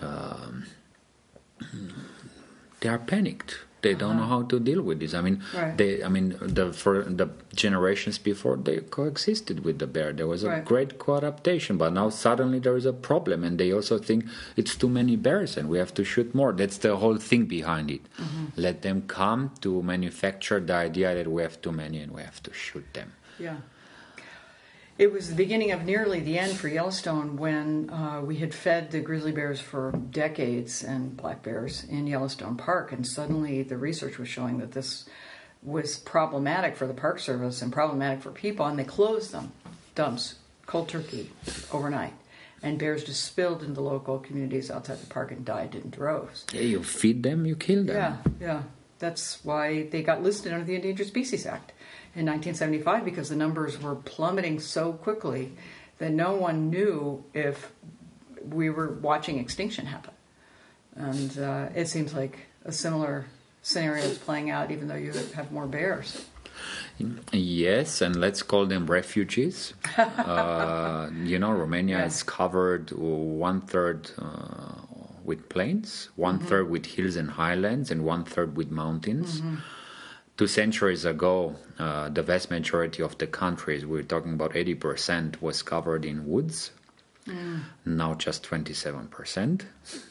uh, 0.01 0.51
they 2.81 2.89
are 2.89 2.99
panicked 2.99 3.59
they 3.83 3.95
don't 3.95 4.13
uh-huh. 4.13 4.21
know 4.21 4.27
how 4.27 4.43
to 4.43 4.61
deal 4.61 4.83
with 4.83 5.01
this. 5.01 5.15
I 5.15 5.21
mean, 5.21 5.43
right. 5.55 5.77
they. 5.77 6.03
I 6.03 6.09
mean, 6.09 6.37
the 6.41 6.73
for 6.73 7.03
the 7.03 7.29
generations 7.55 8.19
before 8.19 8.57
they 8.57 8.79
coexisted 8.79 9.65
with 9.65 9.79
the 9.79 9.87
bear. 9.87 10.13
There 10.13 10.27
was 10.27 10.43
a 10.45 10.49
right. 10.49 10.65
great 10.65 10.99
co-adaptation, 10.99 11.77
but 11.77 11.93
now 11.93 12.09
suddenly 12.11 12.59
there 12.59 12.77
is 12.77 12.87
a 12.87 12.93
problem, 12.93 13.45
and 13.45 13.59
they 13.59 13.73
also 13.73 13.99
think 13.99 14.27
it's 14.57 14.77
too 14.77 14.89
many 14.89 15.17
bears 15.17 15.57
and 15.57 15.69
we 15.69 15.79
have 15.79 15.95
to 15.95 16.05
shoot 16.05 16.35
more. 16.35 16.53
That's 16.53 16.79
the 16.79 16.97
whole 16.97 17.17
thing 17.17 17.47
behind 17.47 17.91
it. 17.91 18.03
Mm-hmm. 18.17 18.45
Let 18.57 18.83
them 18.83 19.03
come 19.03 19.53
to 19.61 19.83
manufacture 19.83 20.61
the 20.61 20.75
idea 20.75 21.15
that 21.15 21.29
we 21.31 21.43
have 21.43 21.61
too 21.61 21.73
many 21.73 21.99
and 21.99 22.13
we 22.13 22.23
have 22.23 22.43
to 22.45 22.53
shoot 22.53 22.87
them. 22.95 23.13
Yeah 23.39 23.59
it 24.99 25.13
was 25.13 25.29
the 25.29 25.37
beginning 25.37 25.71
of 25.71 25.85
nearly 25.85 26.21
the 26.21 26.39
end 26.39 26.53
for 26.53 26.67
Yellowstone 26.67 27.37
when 27.37 27.89
uh, 27.89 28.21
we 28.21 28.37
had 28.37 28.53
fed 28.53 28.91
the 28.91 29.01
grizzly 29.01 29.31
bears 29.31 29.61
for 29.61 29.93
decades 30.11 30.83
and 30.83 31.17
black 31.17 31.43
bears 31.45 31.85
in 31.85 32.09
Yellowstone 32.09 32.57
Park, 32.57 32.91
and 32.91 33.07
suddenly 33.07 33.63
the 33.63 33.77
research 33.77 34.19
was 34.19 34.29
showing 34.29 34.59
that 34.59 34.73
this 34.73 35.09
was 35.63 35.99
problematic 35.99 36.77
for 36.77 36.87
the 36.87 36.95
Park 36.95 37.21
Service 37.21 37.63
and 37.63 37.73
problematic 37.73 38.23
for 38.23 38.33
people, 38.33 38.67
and 38.67 38.79
they 38.79 38.85
closed 38.85 39.33
them, 39.33 39.53
dumps, 39.95 40.35
cold 40.67 40.89
turkey, 40.89 41.31
overnight. 41.73 42.15
And 42.61 42.77
bears 42.77 43.05
just 43.05 43.25
spilled 43.25 43.63
into 43.63 43.81
local 43.81 44.19
communities 44.19 44.69
outside 44.69 45.01
the 45.01 45.07
park 45.07 45.31
and 45.31 45.45
died 45.45 45.77
in 45.77 45.91
droves. 45.91 46.45
Yeah, 46.53 46.63
you 46.63 46.83
feed 46.83 47.23
them, 47.23 47.47
you 47.47 47.55
kill 47.55 47.85
them. 47.85 47.95
Yeah, 47.95 48.17
yeah. 48.41 48.63
That's 48.99 49.45
why 49.45 49.85
they 49.85 50.03
got 50.03 50.23
listed 50.23 50.53
under 50.53 50.65
the 50.65 50.75
Endangered 50.75 51.07
Species 51.07 51.47
Act 51.47 51.73
in 52.15 52.27
1975 52.27 53.05
because 53.05 53.29
the 53.29 53.37
numbers 53.37 53.81
were 53.81 53.95
plummeting 53.95 54.61
so 54.61 54.93
quickly 54.93 55.53
that 55.99 56.13
no 56.13 56.35
one 56.35 56.71
knew 56.71 57.25
if 57.35 57.73
we 58.51 58.71
were 58.71 58.89
watching 58.89 59.39
extinction 59.39 59.87
happen. 59.87 60.15
And 60.95 61.39
uh, 61.39 61.69
it 61.75 61.87
seems 61.87 62.13
like 62.15 62.39
a 62.65 62.73
similar 62.73 63.27
scenario 63.63 64.05
is 64.05 64.19
playing 64.19 64.51
out, 64.51 64.71
even 64.71 64.89
though 64.89 64.97
you 64.97 65.13
have 65.35 65.53
more 65.53 65.67
bears. 65.67 66.25
Yes, 67.33 68.01
and 68.01 68.17
let's 68.17 68.43
call 68.43 68.67
them 68.67 68.87
refugees. 68.87 69.75
uh, 69.97 71.09
you 71.23 71.39
know, 71.39 71.53
Romania 71.53 72.05
is 72.05 72.25
covered 72.25 72.91
one 72.91 73.61
third 73.61 74.11
uh, 74.19 74.75
with 75.29 75.49
plains, 75.49 76.09
one 76.17 76.41
third 76.41 76.69
with 76.69 76.87
hills 76.87 77.15
and 77.15 77.31
highlands, 77.31 77.93
and 77.93 78.05
one 78.05 78.25
third 78.25 78.57
with 78.57 78.71
mountains. 78.71 79.41
Two 80.37 80.47
centuries 80.47 81.05
ago, 81.05 81.57
uh, 81.79 82.09
the 82.09 82.23
vast 82.23 82.51
majority 82.51 83.03
of 83.03 83.19
the 83.19 83.27
countries, 83.27 83.85
we're 83.85 84.03
talking 84.03 84.33
about 84.35 84.55
80%, 84.55 85.41
was 85.43 85.63
covered 85.63 86.05
in 86.05 86.27
woods. 86.27 86.71
Now 87.85 88.15
just 88.15 88.43
27%. 88.45 89.65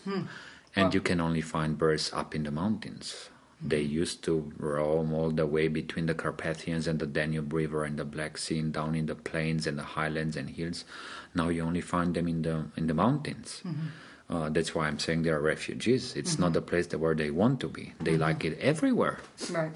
Mm. 0.05 0.27
And 0.75 0.93
you 0.93 1.01
can 1.01 1.19
only 1.19 1.41
find 1.41 1.77
birds 1.77 2.11
up 2.13 2.35
in 2.35 2.43
the 2.43 2.51
mountains. 2.51 3.29
They 3.59 3.81
used 3.81 4.23
to 4.25 4.53
roam 4.57 5.13
all 5.13 5.31
the 5.31 5.47
way 5.47 5.67
between 5.67 6.05
the 6.05 6.13
Carpathians 6.13 6.85
and 6.87 6.99
the 6.99 7.07
Danube 7.07 7.51
River 7.51 7.85
and 7.85 7.97
the 7.97 8.05
Black 8.05 8.37
Sea 8.37 8.59
and 8.59 8.71
down 8.71 8.93
in 8.93 9.07
the 9.07 9.15
plains 9.15 9.65
and 9.65 9.79
the 9.79 9.83
highlands 9.97 10.37
and 10.37 10.49
hills. 10.49 10.85
Now 11.33 11.49
you 11.49 11.63
only 11.63 11.81
find 11.81 12.13
them 12.13 12.27
in 12.27 12.43
the 12.43 12.65
in 12.77 12.85
the 12.85 12.93
mountains. 12.93 13.63
Mm-hmm. 13.65 13.87
Uh, 14.29 14.49
that's 14.49 14.75
why 14.75 14.87
I'm 14.87 14.99
saying 14.99 15.23
they 15.23 15.29
are 15.29 15.39
refugees. 15.39 16.15
It's 16.15 16.33
mm-hmm. 16.33 16.41
not 16.43 16.53
the 16.53 16.61
place 16.61 16.91
where 16.93 17.15
they 17.15 17.31
want 17.31 17.61
to 17.61 17.69
be. 17.69 17.93
They 18.01 18.11
mm-hmm. 18.11 18.21
like 18.21 18.43
it 18.43 18.59
everywhere. 18.59 19.19
Right. 19.51 19.71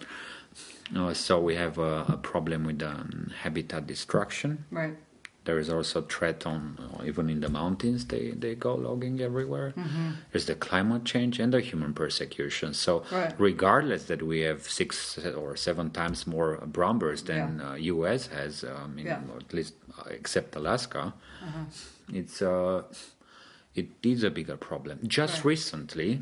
Uh, 0.96 1.14
so 1.14 1.40
we 1.40 1.56
have 1.56 1.78
a, 1.78 2.06
a 2.10 2.18
problem 2.18 2.66
with 2.66 2.84
um, 2.84 3.32
habitat 3.42 3.88
destruction. 3.88 4.66
Right. 4.70 4.96
There 5.44 5.58
is 5.58 5.72
also 5.72 6.02
threat 6.02 6.46
on 6.46 6.78
uh, 6.80 7.04
even 7.04 7.30
in 7.30 7.40
the 7.40 7.50
mountains. 7.50 8.06
They 8.06 8.32
they 8.32 8.54
go 8.54 8.76
logging 8.76 9.22
everywhere. 9.22 9.74
Mm-hmm. 9.76 10.10
There's 10.32 10.46
the 10.46 10.54
climate 10.54 11.04
change 11.04 11.40
and 11.40 11.52
the 11.52 11.62
human 11.62 11.94
persecution. 11.94 12.76
So 12.76 13.04
right. 13.12 13.34
regardless 13.40 14.04
that 14.06 14.22
we 14.22 14.42
have 14.42 14.70
six 14.70 15.18
or 15.18 15.56
seven 15.56 15.90
times 15.90 16.28
more 16.28 16.58
brown 16.68 17.00
bears 17.00 17.24
than 17.24 17.58
yeah. 17.60 17.72
uh, 17.72 17.76
U.S. 17.76 18.28
has, 18.28 18.64
um, 18.64 19.00
in, 19.00 19.08
yeah. 19.08 19.22
at 19.36 19.52
least 19.52 19.74
uh, 19.98 20.10
except 20.12 20.56
Alaska, 20.56 21.14
uh-huh. 21.42 21.64
it's 22.14 22.44
uh, 22.44 22.84
it 23.76 23.90
is 24.04 24.24
a 24.24 24.30
bigger 24.30 24.58
problem. 24.58 25.00
Just 25.08 25.38
right. 25.38 25.46
recently 25.46 26.22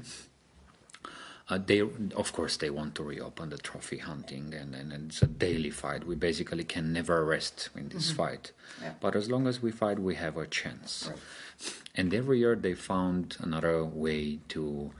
uh, 1.50 1.58
they, 1.66 1.80
of 1.80 2.32
course, 2.32 2.58
they 2.58 2.70
want 2.70 2.94
to 2.94 3.04
reopen 3.04 3.50
the 3.50 3.58
trophy 3.58 3.98
hunting, 3.98 4.54
and, 4.54 4.76
and, 4.76 4.94
and 4.94 5.10
it's 5.10 5.24
a 5.24 5.28
daily 5.28 5.72
fight. 5.72 6.06
We 6.06 6.16
basically 6.16 6.64
can 6.64 6.94
never 6.94 7.26
rest 7.26 7.70
in 7.76 7.90
this 7.90 8.12
fight. 8.12 8.52
Yeah. 8.82 8.94
But 9.00 9.16
as 9.16 9.32
long 9.32 9.48
as 9.48 9.60
we 9.62 9.72
fight, 9.72 9.98
we 9.98 10.14
have 10.16 10.38
a 10.38 10.46
chance. 10.46 11.10
Right. 11.10 11.74
And 11.96 12.14
every 12.14 12.40
year 12.40 12.56
they 12.56 12.76
found 12.76 13.38
another 13.40 13.84
way 13.84 14.40
to 14.50 14.92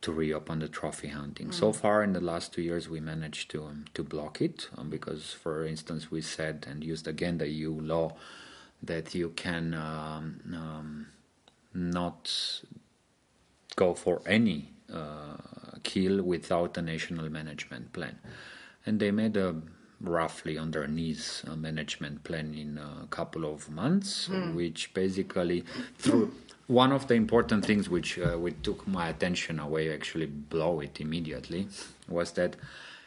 to 0.00 0.12
reopen 0.12 0.60
the 0.60 0.68
trophy 0.68 1.08
hunting. 1.08 1.50
So 1.50 1.72
far, 1.72 2.04
in 2.04 2.12
the 2.12 2.20
last 2.20 2.52
two 2.54 2.62
years, 2.62 2.88
we 2.88 3.00
managed 3.00 3.50
to 3.50 3.64
um, 3.64 3.84
to 3.94 4.02
block 4.02 4.40
it 4.40 4.68
um, 4.78 4.88
because, 4.88 5.32
for 5.32 5.66
instance, 5.66 6.10
we 6.10 6.22
said 6.22 6.66
and 6.70 6.82
used 6.82 7.06
again 7.06 7.38
the 7.38 7.48
EU 7.48 7.72
law 7.72 8.14
that 8.82 9.14
you 9.14 9.30
can 9.30 9.74
um, 9.74 10.40
um, 10.54 11.06
not 11.78 12.30
go 13.76 13.94
for 13.94 14.20
any 14.26 14.72
uh, 14.92 15.36
kill 15.82 16.22
without 16.22 16.76
a 16.76 16.82
national 16.82 17.30
management 17.30 17.92
plan. 17.92 18.18
And 18.84 19.00
they 19.00 19.10
made 19.10 19.36
a 19.36 19.54
roughly 20.00 20.56
on 20.56 20.70
their 20.70 20.86
knees 20.86 21.42
a 21.46 21.56
management 21.56 22.22
plan 22.24 22.54
in 22.54 22.78
a 22.78 23.06
couple 23.08 23.44
of 23.44 23.68
months, 23.70 24.28
which 24.54 24.94
basically 24.94 25.64
through 25.98 26.32
one 26.68 26.92
of 26.92 27.08
the 27.08 27.14
important 27.14 27.64
things 27.64 27.88
which 27.88 28.18
uh, 28.18 28.36
which 28.38 28.56
took 28.62 28.86
my 28.86 29.08
attention 29.08 29.58
away, 29.58 29.92
actually 29.92 30.26
blow 30.26 30.80
it 30.80 31.00
immediately, 31.00 31.68
was 32.08 32.32
that 32.32 32.56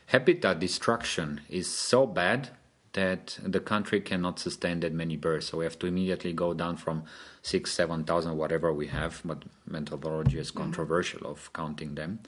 habitat 0.08 0.60
destruction 0.60 1.42
is 1.50 1.68
so 1.68 2.06
bad 2.06 2.50
that 2.94 3.40
the 3.42 3.60
country 3.60 4.02
cannot 4.02 4.40
sustain 4.40 4.82
that 4.82 4.92
many 4.92 5.16
birds. 5.16 5.48
So 5.48 5.60
we 5.60 5.64
have 5.64 5.80
to 5.80 5.88
immediately 5.88 6.34
go 6.34 6.54
down 6.54 6.76
from 6.76 7.04
six, 7.42 7.72
seven 7.72 8.04
thousand, 8.04 8.38
whatever 8.38 8.74
we 8.74 8.88
have, 8.88 9.22
but 9.26 9.44
methodology 9.66 10.40
is 10.40 10.52
mm. 10.52 10.58
controversial 10.58 11.28
of 11.28 11.52
counting 11.54 11.96
them, 11.96 12.20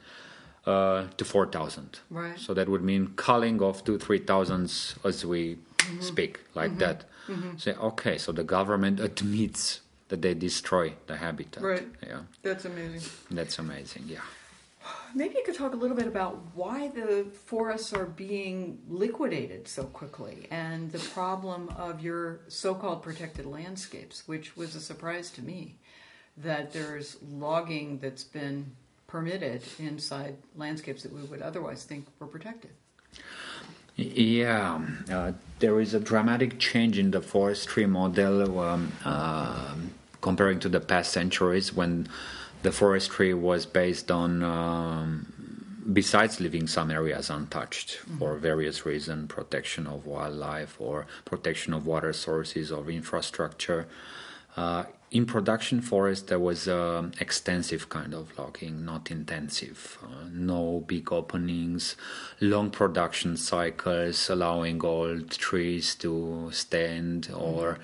uh, 0.66 1.08
to 1.18 1.26
four 1.26 1.46
thousand. 1.48 2.00
Right. 2.10 2.38
So 2.40 2.54
that 2.54 2.68
would 2.70 2.84
mean 2.84 3.14
culling 3.16 3.62
of 3.62 3.84
two, 3.84 3.98
three 3.98 4.20
thousands 4.20 4.96
as 5.04 5.26
we 5.26 5.58
mm-hmm. 5.78 6.02
speak, 6.02 6.40
like 6.56 6.72
mm-hmm. 6.72 6.80
that. 6.80 7.06
Mm-hmm. 7.28 7.58
Say, 7.58 7.74
okay, 7.74 8.18
so 8.18 8.34
the 8.34 8.44
government 8.44 9.00
admits 9.00 9.80
that 10.10 10.22
they 10.22 10.34
destroy 10.34 10.94
the 11.08 11.16
habitat. 11.18 11.64
Right. 11.64 11.88
Yeah, 12.06 12.20
That's 12.42 12.66
amazing. 12.66 13.10
that's 13.32 13.60
amazing. 13.60 14.04
Yeah. 14.08 14.20
Maybe 15.16 15.36
you 15.36 15.44
could 15.46 15.56
talk 15.56 15.74
a 15.74 15.76
little 15.76 15.96
bit 15.96 16.08
about 16.08 16.42
why 16.56 16.88
the 16.88 17.28
forests 17.46 17.94
are 17.94 18.06
being 18.06 18.80
liquidated 18.88 19.68
so 19.68 19.84
quickly 19.84 20.48
and 20.50 20.92
the 20.92 21.00
problem 21.00 21.70
of 21.78 22.02
your 22.02 22.40
so 22.48 22.74
called 22.74 23.04
protected 23.04 23.46
landscapes, 23.46 24.28
which 24.28 24.58
was 24.58 24.76
a 24.76 24.80
surprise 24.80 25.30
to 25.32 25.44
me 25.44 25.76
that 26.38 26.74
there's 26.74 27.18
logging 27.22 28.00
that's 28.00 28.24
been 28.24 28.76
permitted 29.06 29.62
inside 29.78 30.36
landscapes 30.56 31.04
that 31.04 31.14
we 31.14 31.22
would 31.22 31.42
otherwise 31.42 31.84
think 31.84 32.08
were 32.18 32.26
protected. 32.26 32.72
Yeah, 33.96 34.82
uh, 35.12 35.34
there 35.60 35.80
is 35.80 35.94
a 35.94 36.00
dramatic 36.00 36.58
change 36.58 36.98
in 36.98 37.12
the 37.12 37.22
forestry 37.22 37.86
model 37.86 38.60
um, 38.60 38.92
uh, 39.06 39.76
comparing 40.22 40.60
to 40.62 40.70
the 40.70 40.80
past 40.80 41.12
centuries 41.12 41.72
when 41.72 42.08
the 42.64 42.72
forestry 42.72 43.34
was 43.34 43.66
based 43.66 44.10
on, 44.10 44.42
um, 44.42 45.84
besides 45.92 46.40
leaving 46.40 46.66
some 46.66 46.90
areas 46.90 47.30
untouched 47.30 47.98
for 48.18 48.36
various 48.38 48.86
reasons, 48.86 49.28
protection 49.28 49.86
of 49.86 50.06
wildlife 50.06 50.80
or 50.80 51.06
protection 51.26 51.74
of 51.74 51.86
water 51.86 52.14
sources 52.14 52.72
or 52.72 52.90
infrastructure. 52.90 53.86
Uh, 54.56 54.86
in 55.12 55.26
production 55.26 55.82
forest, 55.82 56.28
there 56.28 56.40
was 56.40 56.68
um, 56.68 57.12
extensive 57.20 57.90
kind 57.90 58.16
of 58.16 58.36
logging, 58.38 58.84
not 58.84 59.12
intensive. 59.12 60.00
Uh, 60.02 60.28
no 60.32 60.84
big 60.88 61.12
openings, 61.12 61.96
long 62.40 62.72
production 62.72 63.38
cycles, 63.38 64.30
allowing 64.30 64.84
old 64.84 65.30
trees 65.32 65.96
to 65.96 66.50
stand 66.52 67.30
or 67.32 67.78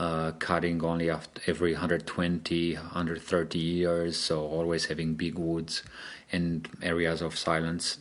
uh, 0.00 0.32
cutting 0.38 0.82
only 0.82 1.10
after 1.10 1.42
every 1.46 1.72
120, 1.72 2.74
130 2.74 3.58
years. 3.58 4.16
So 4.16 4.40
always 4.40 4.86
having 4.86 5.14
big 5.14 5.38
woods 5.38 5.82
and 6.32 6.66
areas 6.80 7.20
of 7.20 7.36
silence. 7.36 7.98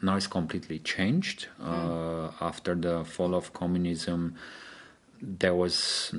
Now 0.00 0.16
it's 0.16 0.26
completely 0.26 0.78
changed. 0.78 1.48
Uh, 1.62 2.30
after 2.40 2.74
the 2.74 3.04
fall 3.04 3.34
of 3.34 3.52
communism, 3.52 4.36
there 5.20 5.54
was 5.54 6.14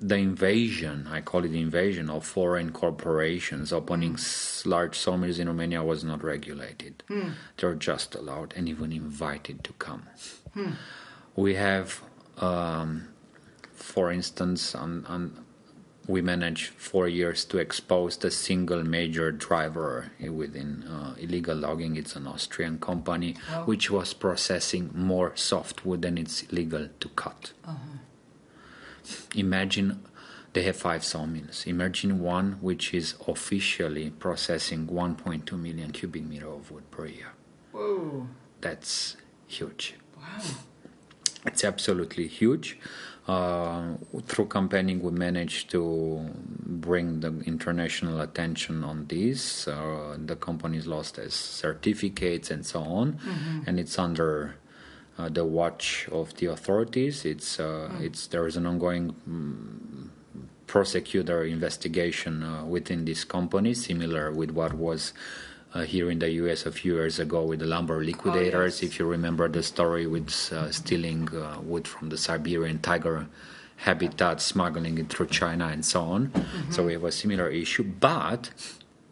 the 0.00 0.16
invasion, 0.16 1.06
I 1.08 1.20
call 1.20 1.44
it 1.44 1.54
invasion, 1.54 2.10
of 2.10 2.24
foreign 2.24 2.70
corporations 2.72 3.72
opening 3.72 4.14
s 4.14 4.64
large 4.66 4.96
sawmills 4.98 5.38
in 5.38 5.46
Romania 5.48 5.82
was 5.84 6.02
not 6.04 6.20
regulated. 6.24 7.02
They 7.56 7.66
were 7.66 7.74
just 7.90 8.14
allowed 8.14 8.54
and 8.56 8.68
even 8.68 8.90
invited 8.92 9.62
to 9.64 9.72
come. 9.74 10.02
We 11.36 11.54
have, 11.54 12.00
um, 12.38 13.08
for 13.78 14.10
instance, 14.12 14.74
on, 14.74 15.06
on, 15.06 15.44
we 16.06 16.20
managed 16.22 16.70
four 16.70 17.08
years 17.08 17.44
to 17.46 17.58
expose 17.58 18.16
the 18.16 18.30
single 18.30 18.82
major 18.82 19.30
driver 19.32 20.10
within 20.20 20.84
uh, 20.84 21.14
illegal 21.18 21.56
logging. 21.56 21.96
It's 21.96 22.16
an 22.16 22.26
Austrian 22.26 22.78
company 22.78 23.36
which 23.64 23.90
was 23.90 24.14
processing 24.14 24.90
more 24.94 25.32
softwood 25.36 26.02
than 26.02 26.18
it's 26.18 26.50
legal 26.50 26.88
to 27.00 27.08
cut 27.10 27.52
imagine 29.34 30.02
they 30.52 30.62
have 30.62 30.76
five 30.76 31.04
sawmills. 31.04 31.66
Imagine 31.66 32.20
one 32.20 32.52
which 32.60 32.94
is 32.94 33.14
officially 33.26 34.10
processing 34.10 34.86
1.2 34.86 35.52
million 35.58 35.90
cubic 35.92 36.24
meter 36.24 36.48
of 36.48 36.70
wood 36.70 36.90
per 36.90 37.06
year. 37.06 37.32
Whoa. 37.72 38.26
That's 38.60 39.16
huge. 39.46 39.94
Wow. 40.16 40.40
It's 41.46 41.64
absolutely 41.64 42.26
huge. 42.26 42.78
Uh, 43.28 43.92
through 44.24 44.46
campaigning, 44.46 45.02
we 45.02 45.10
managed 45.10 45.68
to 45.70 46.26
bring 46.64 47.20
the 47.20 47.28
international 47.40 48.22
attention 48.22 48.82
on 48.82 49.04
this. 49.06 49.68
Uh, 49.68 50.16
the 50.24 50.34
companies 50.34 50.86
lost 50.86 51.16
their 51.16 51.28
certificates 51.28 52.50
and 52.50 52.64
so 52.64 52.80
on, 52.80 53.18
and 53.66 53.78
it's 53.78 53.98
under 53.98 54.56
uh, 55.18 55.28
the 55.28 55.44
watch 55.44 56.08
of 56.10 56.34
the 56.36 56.46
authorities. 56.46 57.26
It's 57.26 57.60
uh, 57.60 57.90
it's 58.00 58.28
there 58.28 58.46
is 58.46 58.56
an 58.56 58.64
ongoing 58.64 59.14
mm, 59.28 60.08
prosecutor 60.66 61.44
investigation 61.44 62.42
uh, 62.42 62.64
within 62.64 63.04
this 63.04 63.24
company, 63.24 63.74
similar 63.74 64.32
with 64.32 64.52
what 64.52 64.72
was. 64.72 65.12
Uh, 65.74 65.82
here 65.82 66.10
in 66.10 66.18
the 66.18 66.30
U.S. 66.42 66.64
a 66.64 66.72
few 66.72 66.94
years 66.94 67.18
ago 67.18 67.42
with 67.42 67.58
the 67.58 67.66
lumber 67.66 68.02
liquidators, 68.02 68.80
yes. 68.80 68.90
if 68.90 68.98
you 68.98 69.04
remember 69.04 69.48
the 69.48 69.62
story 69.62 70.06
with 70.06 70.30
uh, 70.50 70.70
stealing 70.72 71.28
uh, 71.36 71.60
wood 71.60 71.86
from 71.86 72.08
the 72.08 72.16
Siberian 72.16 72.78
tiger 72.78 73.26
habitat, 73.76 74.40
smuggling 74.40 74.96
it 74.96 75.10
through 75.10 75.26
China, 75.26 75.66
and 75.66 75.84
so 75.84 76.00
on. 76.00 76.32
So 76.70 76.86
we 76.86 76.94
have 76.94 77.04
a 77.04 77.12
similar 77.12 77.48
issue, 77.48 77.84
but 77.84 78.50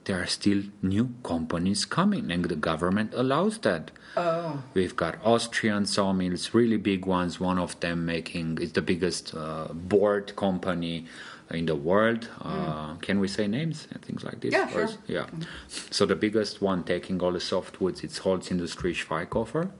there 0.07 0.21
are 0.23 0.27
still 0.27 0.63
new 0.83 1.15
companies 1.23 1.85
coming, 1.85 2.31
and 2.31 2.45
the 2.45 2.57
government 2.57 3.13
allows 3.15 3.59
that. 3.59 3.91
Oh. 4.17 4.63
We've 4.73 4.97
got 4.97 5.19
Austrian 5.25 5.85
sawmills, 5.85 6.55
really 6.55 6.79
big 6.79 7.05
ones. 7.07 7.39
One 7.39 7.59
of 7.59 7.79
them 7.81 8.07
making 8.07 8.59
is 8.63 8.73
the 8.73 8.83
biggest 8.83 9.35
uh, 9.35 9.69
board 9.73 10.35
company 10.37 11.07
in 11.51 11.67
the 11.67 11.77
world. 11.77 12.29
Uh, 12.43 12.95
Can 12.97 13.21
we 13.21 13.29
say 13.29 13.47
names 13.47 13.87
and 13.93 14.03
things 14.03 14.25
like 14.25 14.41
this? 14.41 14.53
Yeah, 14.53 14.69
sure. 14.69 14.85
is- 14.85 14.99
yeah. 15.07 15.27
So 15.69 16.07
the 16.07 16.17
biggest 16.17 16.61
one 16.61 16.83
taking 16.85 17.21
all 17.23 17.33
the 17.33 17.39
softwoods, 17.39 18.03
it's 18.05 18.21
Holzindustrie 18.21 18.95
Schweighofer. 18.95 19.71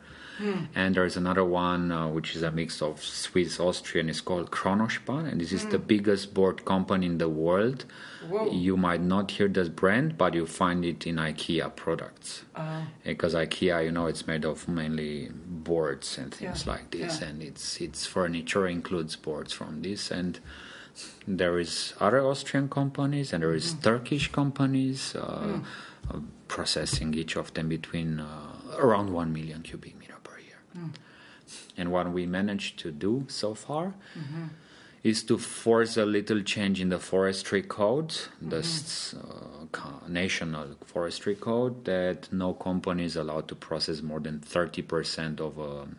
And 0.75 0.95
there's 0.95 1.17
another 1.17 1.45
one 1.47 1.91
uh, 1.91 2.09
which 2.09 2.37
is 2.37 2.43
a 2.43 2.51
mix 2.51 2.83
of 2.83 3.03
Swiss 3.03 3.59
Austrian. 3.59 4.11
It's 4.11 4.21
called 4.21 4.51
Kronospan, 4.51 5.27
and 5.33 5.41
this 5.41 5.51
is 5.51 5.65
the 5.65 5.79
biggest 5.79 6.35
board 6.35 6.67
company 6.67 7.07
in 7.07 7.17
the 7.17 7.29
world. 7.31 7.87
Whoa. 8.29 8.51
You 8.53 8.77
might 8.77 9.01
not 9.01 9.31
hear 9.31 9.49
this 9.49 9.71
brand, 9.71 10.19
but 10.19 10.35
you 10.35 10.45
find 10.45 10.85
it 10.85 11.07
in 11.07 11.17
IKEA 11.17 11.75
products. 11.75 12.43
Because 13.03 13.33
IKEA, 13.35 13.87
you 13.87 13.93
know, 13.93 14.09
it's 14.09 14.27
made 14.27 14.45
of 14.45 14.69
mainly 14.69 15.31
boards 15.47 16.19
and 16.19 16.35
things 16.35 16.67
Yeah, 16.67 16.73
like 16.73 16.91
this, 16.91 17.23
yeah. 17.23 17.29
and 17.29 17.43
it's 17.43 17.81
its 17.81 18.05
furniture 18.05 18.67
includes 18.67 19.17
boards 19.17 19.55
from 19.55 19.81
this 19.81 20.11
and 20.11 20.39
there 21.27 21.59
is 21.59 21.95
other 22.01 22.21
Austrian 22.25 22.69
companies 22.69 23.33
and 23.33 23.43
there 23.43 23.55
is 23.55 23.75
Mm. 23.75 23.83
Turkish 23.83 24.33
companies 24.33 25.15
uh, 25.17 25.61
uh, 26.11 26.21
processing 26.49 27.15
each 27.15 27.37
of 27.37 27.53
them 27.55 27.69
between 27.69 28.21
uh, 28.21 28.27
around 28.79 29.13
1 29.13 29.33
million 29.33 29.63
cubic 29.63 29.99
meter 29.99 30.17
per 30.23 30.39
year. 30.39 30.61
Mm. 30.77 30.91
And 31.77 31.91
what 31.93 32.11
we 32.13 32.27
managed 32.27 32.79
to 32.81 32.91
do 32.91 33.25
so 33.29 33.55
far 33.55 33.95
Mm-hmm. 34.19 34.47
is 35.03 35.23
to 35.25 35.39
force 35.39 35.97
a 35.97 36.05
little 36.05 36.43
change 36.43 36.81
in 36.81 36.89
the 36.89 36.99
forestry 36.99 37.63
code, 37.63 38.11
the 38.41 38.57
Mm-hmm. 38.57 38.59
s- 38.59 39.15
uh, 39.15 40.09
national 40.09 40.67
forestry 40.85 41.35
code, 41.37 41.85
that 41.85 42.33
no 42.33 42.55
company 42.55 43.05
is 43.05 43.17
allowed 43.17 43.47
to 43.49 43.55
process 43.55 44.03
more 44.03 44.21
than 44.21 44.41
30% 44.41 45.41
of 45.41 45.59
a, 45.59 45.83
um, 45.83 45.97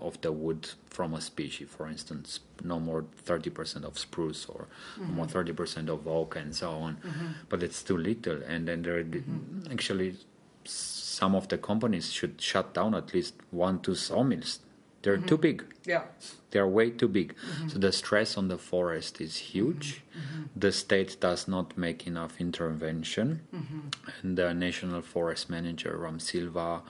of 0.00 0.20
the 0.20 0.32
wood 0.32 0.68
from 0.90 1.14
a 1.14 1.20
species. 1.20 1.68
For 1.68 1.88
instance, 1.88 2.40
no 2.62 2.78
more 2.80 3.04
30% 3.24 3.84
of 3.84 3.98
spruce 3.98 4.46
or 4.46 4.66
no 4.98 5.06
more 5.06 5.26
30% 5.26 5.88
of 5.88 6.06
oak 6.06 6.36
and 6.36 6.54
so 6.54 6.70
on. 6.70 6.98
But 7.48 7.62
it's 7.62 7.82
too 7.82 7.96
little. 7.96 8.42
And 8.42 8.68
then 8.68 8.82
there 8.82 8.98
are 8.98 9.04
the- 9.04 9.22
actually 9.70 10.16
some 10.64 11.34
of 11.34 11.48
the 11.48 11.58
companies 11.58 12.12
should 12.12 12.40
shut 12.40 12.74
down 12.74 12.94
at 12.94 13.12
least 13.14 13.34
one, 13.50 13.80
two 13.80 13.94
sawmills. 13.94 14.60
They're 15.02 15.16
mm-hmm. 15.16 15.26
too 15.26 15.38
big. 15.38 15.64
Yeah. 15.84 16.04
They're 16.50 16.66
way 16.66 16.90
too 16.90 17.08
big. 17.08 17.34
Mm-hmm. 17.34 17.68
So 17.68 17.78
the 17.78 17.92
stress 17.92 18.36
on 18.36 18.48
the 18.48 18.58
forest 18.58 19.20
is 19.20 19.36
huge. 19.36 20.02
Mm-hmm. 20.16 20.42
The 20.56 20.72
state 20.72 21.20
does 21.20 21.46
not 21.46 21.78
make 21.78 22.06
enough 22.06 22.40
intervention. 22.40 23.42
Mm-hmm. 23.54 23.80
And 24.22 24.38
the 24.38 24.52
National 24.54 25.02
Forest 25.02 25.50
Manager, 25.50 25.96
Romsilva, 26.00 26.82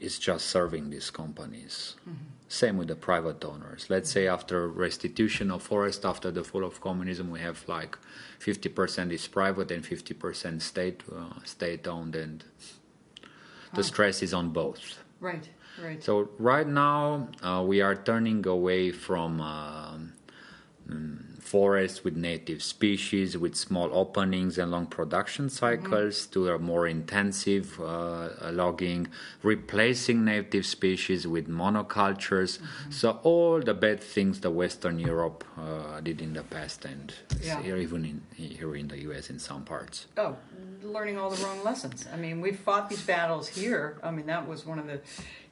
is 0.00 0.18
just 0.18 0.46
serving 0.46 0.90
these 0.90 1.10
companies. 1.10 1.96
Mm-hmm. 2.08 2.24
Same 2.48 2.76
with 2.76 2.88
the 2.88 2.96
private 2.96 3.44
owners. 3.44 3.86
Let's 3.88 4.10
say 4.10 4.26
after 4.26 4.68
restitution 4.68 5.50
of 5.50 5.62
forest 5.62 6.04
after 6.04 6.30
the 6.30 6.44
fall 6.44 6.64
of 6.64 6.80
communism, 6.80 7.30
we 7.30 7.40
have 7.40 7.66
like 7.66 7.96
50% 8.40 9.10
is 9.12 9.26
private 9.26 9.70
and 9.70 9.82
50% 9.82 10.60
state 10.60 11.02
uh, 11.14 11.42
state 11.44 11.88
owned, 11.88 12.14
and 12.14 12.44
the 13.72 13.82
stress 13.82 14.22
is 14.22 14.34
on 14.34 14.50
both. 14.50 14.98
Right. 15.20 15.48
Right. 15.82 16.04
So 16.04 16.28
right 16.38 16.66
now 16.66 17.28
uh, 17.42 17.64
we 17.66 17.80
are 17.80 17.94
turning 17.94 18.46
away 18.46 18.92
from 18.92 19.40
uh, 19.40 19.96
forests 21.52 22.02
with 22.02 22.16
native 22.16 22.62
species 22.62 23.36
with 23.36 23.54
small 23.54 23.88
openings 23.92 24.56
and 24.56 24.70
long 24.70 24.86
production 24.86 25.50
cycles 25.50 26.14
mm-hmm. 26.14 26.32
to 26.32 26.48
a 26.54 26.58
more 26.58 26.86
intensive 26.86 27.78
uh, 27.78 28.28
logging, 28.50 29.06
replacing 29.42 30.24
native 30.24 30.64
species 30.64 31.26
with 31.26 31.46
monocultures. 31.62 32.52
Mm-hmm. 32.58 32.90
So 32.90 33.18
all 33.22 33.60
the 33.60 33.74
bad 33.74 34.00
things 34.00 34.40
that 34.40 34.52
Western 34.62 34.98
Europe 34.98 35.44
uh, 35.58 36.00
did 36.00 36.22
in 36.22 36.32
the 36.32 36.44
past 36.54 36.86
and 36.86 37.12
yeah. 37.42 37.60
even 37.60 38.00
in, 38.10 38.18
here 38.34 38.74
in 38.74 38.88
the 38.88 38.98
U.S. 39.08 39.28
in 39.28 39.38
some 39.38 39.62
parts. 39.64 40.06
Oh, 40.16 40.36
learning 40.82 41.18
all 41.18 41.30
the 41.30 41.42
wrong 41.44 41.62
lessons. 41.64 42.06
I 42.12 42.16
mean, 42.16 42.40
we've 42.40 42.58
fought 42.58 42.88
these 42.88 43.02
battles 43.02 43.48
here. 43.48 43.98
I 44.02 44.10
mean, 44.10 44.26
that 44.26 44.46
was 44.46 44.66
one 44.66 44.78
of 44.78 44.86
the 44.86 45.00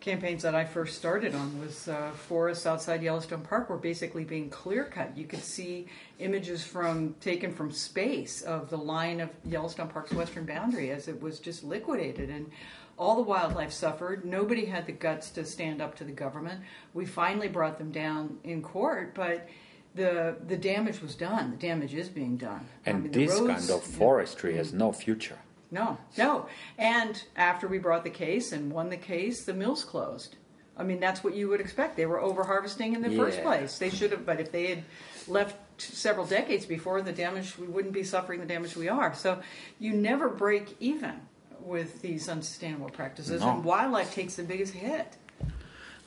campaigns 0.00 0.42
that 0.42 0.54
I 0.54 0.64
first 0.64 0.96
started 0.96 1.34
on 1.34 1.60
was 1.60 1.88
uh, 1.88 2.10
forests 2.12 2.66
outside 2.66 3.02
Yellowstone 3.02 3.42
Park 3.42 3.68
were 3.68 3.76
basically 3.76 4.24
being 4.24 4.48
clear 4.48 4.84
cut. 4.84 5.16
You 5.16 5.26
could 5.26 5.42
see 5.42 5.86
images 6.18 6.64
from 6.64 7.14
taken 7.20 7.52
from 7.52 7.70
space 7.70 8.42
of 8.42 8.70
the 8.70 8.78
line 8.78 9.20
of 9.20 9.30
Yellowstone 9.44 9.88
Park's 9.88 10.12
western 10.12 10.46
boundary 10.46 10.90
as 10.90 11.08
it 11.08 11.20
was 11.20 11.38
just 11.38 11.64
liquidated 11.64 12.30
and 12.30 12.50
all 12.98 13.16
the 13.16 13.22
wildlife 13.22 13.72
suffered. 13.72 14.24
Nobody 14.24 14.66
had 14.66 14.86
the 14.86 14.92
guts 14.92 15.30
to 15.30 15.44
stand 15.44 15.80
up 15.80 15.94
to 15.96 16.04
the 16.04 16.12
government. 16.12 16.60
We 16.92 17.06
finally 17.06 17.48
brought 17.48 17.78
them 17.78 17.90
down 17.90 18.38
in 18.44 18.62
court, 18.62 19.14
but 19.14 19.48
the 19.94 20.36
the 20.46 20.56
damage 20.56 21.00
was 21.00 21.14
done. 21.14 21.52
The 21.52 21.56
damage 21.56 21.94
is 21.94 22.08
being 22.08 22.36
done. 22.36 22.66
And 22.86 22.96
I 22.96 23.00
mean, 23.00 23.12
this 23.12 23.32
roads, 23.32 23.66
kind 23.66 23.70
of 23.70 23.82
forestry 23.82 24.56
has 24.56 24.72
no 24.72 24.92
future. 24.92 25.38
No, 25.70 25.98
no. 26.18 26.46
And 26.78 27.22
after 27.36 27.68
we 27.68 27.78
brought 27.78 28.04
the 28.04 28.10
case 28.10 28.52
and 28.52 28.72
won 28.72 28.90
the 28.90 28.96
case, 28.96 29.44
the 29.44 29.54
mills 29.54 29.84
closed. 29.84 30.36
I 30.76 30.82
mean, 30.82 30.98
that's 30.98 31.22
what 31.22 31.34
you 31.34 31.48
would 31.48 31.60
expect. 31.60 31.96
They 31.96 32.06
were 32.06 32.20
over 32.20 32.42
harvesting 32.42 32.94
in 32.94 33.02
the 33.02 33.10
yeah. 33.10 33.18
first 33.18 33.42
place. 33.42 33.78
They 33.78 33.90
should 33.90 34.12
have, 34.12 34.24
but 34.24 34.40
if 34.40 34.50
they 34.50 34.66
had 34.66 34.84
left 35.28 35.56
several 35.80 36.26
decades 36.26 36.66
before, 36.66 37.02
the 37.02 37.12
damage 37.12 37.58
we 37.58 37.66
wouldn't 37.66 37.92
be 37.94 38.02
suffering 38.02 38.40
the 38.40 38.46
damage 38.46 38.76
we 38.76 38.88
are. 38.88 39.14
So 39.14 39.40
you 39.78 39.92
never 39.92 40.28
break 40.28 40.76
even 40.80 41.20
with 41.60 42.00
these 42.00 42.28
unsustainable 42.28 42.88
practices, 42.88 43.42
no. 43.42 43.50
and 43.50 43.64
wildlife 43.64 44.14
takes 44.14 44.36
the 44.36 44.42
biggest 44.42 44.72
hit. 44.72 45.16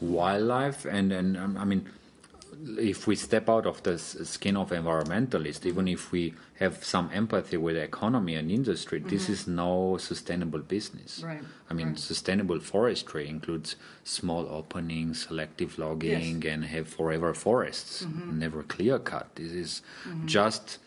Wildlife, 0.02 0.86
and 0.86 1.12
and 1.12 1.38
um, 1.38 1.58
I 1.58 1.66
mean 1.66 1.88
if 2.78 3.08
we 3.08 3.16
step 3.16 3.50
out 3.50 3.66
of 3.66 3.84
the 3.84 3.98
skin 3.98 4.58
of 4.58 4.70
environmentalists, 4.70 5.66
even 5.66 5.88
if 5.88 6.12
we 6.12 6.34
have 6.60 6.84
some 6.84 7.10
empathy 7.14 7.58
with 7.58 7.76
the 7.76 7.82
economy 7.82 8.36
and 8.36 8.52
industry, 8.52 9.00
mm-hmm. 9.00 9.10
this 9.10 9.30
is 9.30 9.48
no 9.48 9.98
sustainable 9.98 10.60
business. 10.60 11.22
Right. 11.24 11.42
I 11.70 11.74
mean, 11.74 11.90
right. 11.90 12.00
sustainable 12.00 12.60
forestry 12.60 13.28
includes 13.28 13.76
small 14.04 14.48
openings, 14.48 15.28
selective 15.28 15.78
logging, 15.78 16.42
yes. 16.42 16.54
and 16.54 16.66
have 16.66 16.88
forever 16.88 17.34
forests, 17.34 18.04
mm-hmm. 18.04 18.40
never 18.40 18.64
clear 18.64 19.00
cut. 19.00 19.36
This 19.36 19.52
is 19.52 19.82
mm-hmm. 20.08 20.28
just 20.28 20.80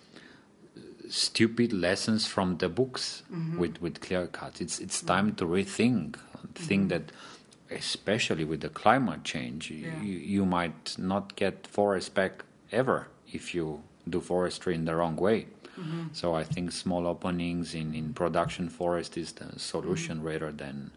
stupid 1.08 1.72
lessons 1.72 2.26
from 2.26 2.56
the 2.58 2.68
books 2.68 3.22
mm-hmm. 3.32 3.58
with 3.58 3.80
with 3.80 4.00
clear 4.00 4.26
cuts. 4.26 4.60
It's 4.60 4.78
it's 4.80 5.02
time 5.02 5.34
to 5.36 5.44
rethink, 5.44 6.16
think 6.54 6.82
mm-hmm. 6.82 6.88
that 6.88 7.12
especially 7.70 8.44
with 8.44 8.60
the 8.60 8.68
climate 8.68 9.24
change, 9.24 9.70
yeah. 9.70 10.00
you, 10.00 10.18
you 10.18 10.46
might 10.46 10.96
not 10.98 11.36
get 11.36 11.66
forest 11.66 12.14
back 12.14 12.44
ever 12.72 13.08
if 13.32 13.54
you 13.54 13.82
do 14.08 14.20
forestry 14.20 14.74
in 14.74 14.84
the 14.84 14.94
wrong 14.94 15.16
way. 15.16 15.46
Mm-hmm. 15.78 16.06
So 16.12 16.34
I 16.34 16.44
think 16.44 16.72
small 16.72 17.06
openings 17.06 17.74
in, 17.74 17.94
in 17.94 18.14
production 18.14 18.68
forest 18.68 19.16
is 19.16 19.32
the 19.32 19.58
solution 19.58 20.18
mm-hmm. 20.18 20.26
rather 20.26 20.52
than 20.52 20.90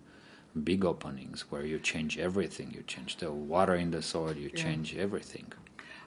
big 0.63 0.85
openings 0.85 1.45
where 1.49 1.65
you 1.65 1.79
change 1.79 2.17
everything. 2.17 2.71
You 2.73 2.83
change 2.83 3.17
the 3.17 3.31
water 3.31 3.75
in 3.75 3.91
the 3.91 4.01
soil, 4.01 4.33
you 4.33 4.49
yeah. 4.53 4.63
change 4.63 4.95
everything. 4.95 5.51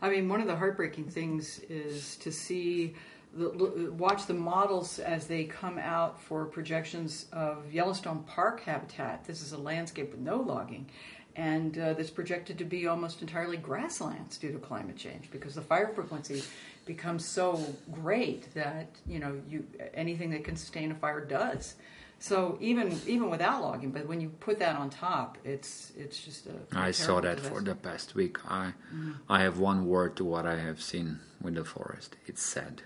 I 0.00 0.10
mean, 0.10 0.28
one 0.28 0.40
of 0.40 0.46
the 0.46 0.56
heartbreaking 0.56 1.10
things 1.10 1.60
is 1.68 2.16
to 2.16 2.32
see 2.32 2.94
watch 3.36 4.26
the 4.26 4.34
models 4.34 4.98
as 4.98 5.26
they 5.26 5.44
come 5.44 5.78
out 5.78 6.20
for 6.20 6.44
projections 6.44 7.26
of 7.32 7.72
Yellowstone 7.72 8.24
Park 8.24 8.60
habitat. 8.60 9.24
This 9.24 9.42
is 9.42 9.52
a 9.52 9.58
landscape 9.58 10.10
with 10.10 10.20
no 10.20 10.36
logging, 10.36 10.88
and 11.34 11.78
uh, 11.78 11.94
that's 11.94 12.10
projected 12.10 12.58
to 12.58 12.64
be 12.64 12.86
almost 12.86 13.22
entirely 13.22 13.56
grasslands 13.56 14.36
due 14.36 14.52
to 14.52 14.58
climate 14.58 14.96
change 14.96 15.30
because 15.30 15.54
the 15.54 15.62
fire 15.62 15.88
frequency 15.94 16.42
becomes 16.84 17.24
so 17.24 17.64
great 17.90 18.52
that 18.54 18.88
you 19.06 19.18
know 19.18 19.40
you 19.48 19.66
anything 19.94 20.30
that 20.30 20.44
can 20.44 20.56
sustain 20.56 20.92
a 20.92 20.94
fire 20.94 21.24
does. 21.24 21.76
So 22.18 22.56
even 22.60 23.00
even 23.06 23.30
without 23.30 23.62
logging, 23.62 23.90
but 23.92 24.06
when 24.06 24.20
you 24.20 24.28
put 24.28 24.58
that 24.58 24.76
on 24.76 24.90
top, 24.90 25.38
it's 25.42 25.92
it's 25.96 26.22
just 26.22 26.46
a. 26.46 26.52
I 26.72 26.90
saw 26.90 27.20
that 27.20 27.38
disaster. 27.38 27.58
for 27.58 27.64
the 27.64 27.74
past 27.74 28.14
week. 28.14 28.36
I 28.46 28.74
mm-hmm. 28.94 29.12
I 29.28 29.40
have 29.42 29.58
one 29.58 29.86
word 29.86 30.16
to 30.16 30.24
what 30.24 30.46
I 30.46 30.58
have 30.58 30.82
seen 30.82 31.20
with 31.40 31.54
the 31.54 31.64
forest. 31.64 32.16
It's 32.26 32.42
sad 32.42 32.82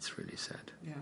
it's 0.00 0.16
really 0.16 0.36
sad. 0.36 0.72
Yeah, 0.82 0.94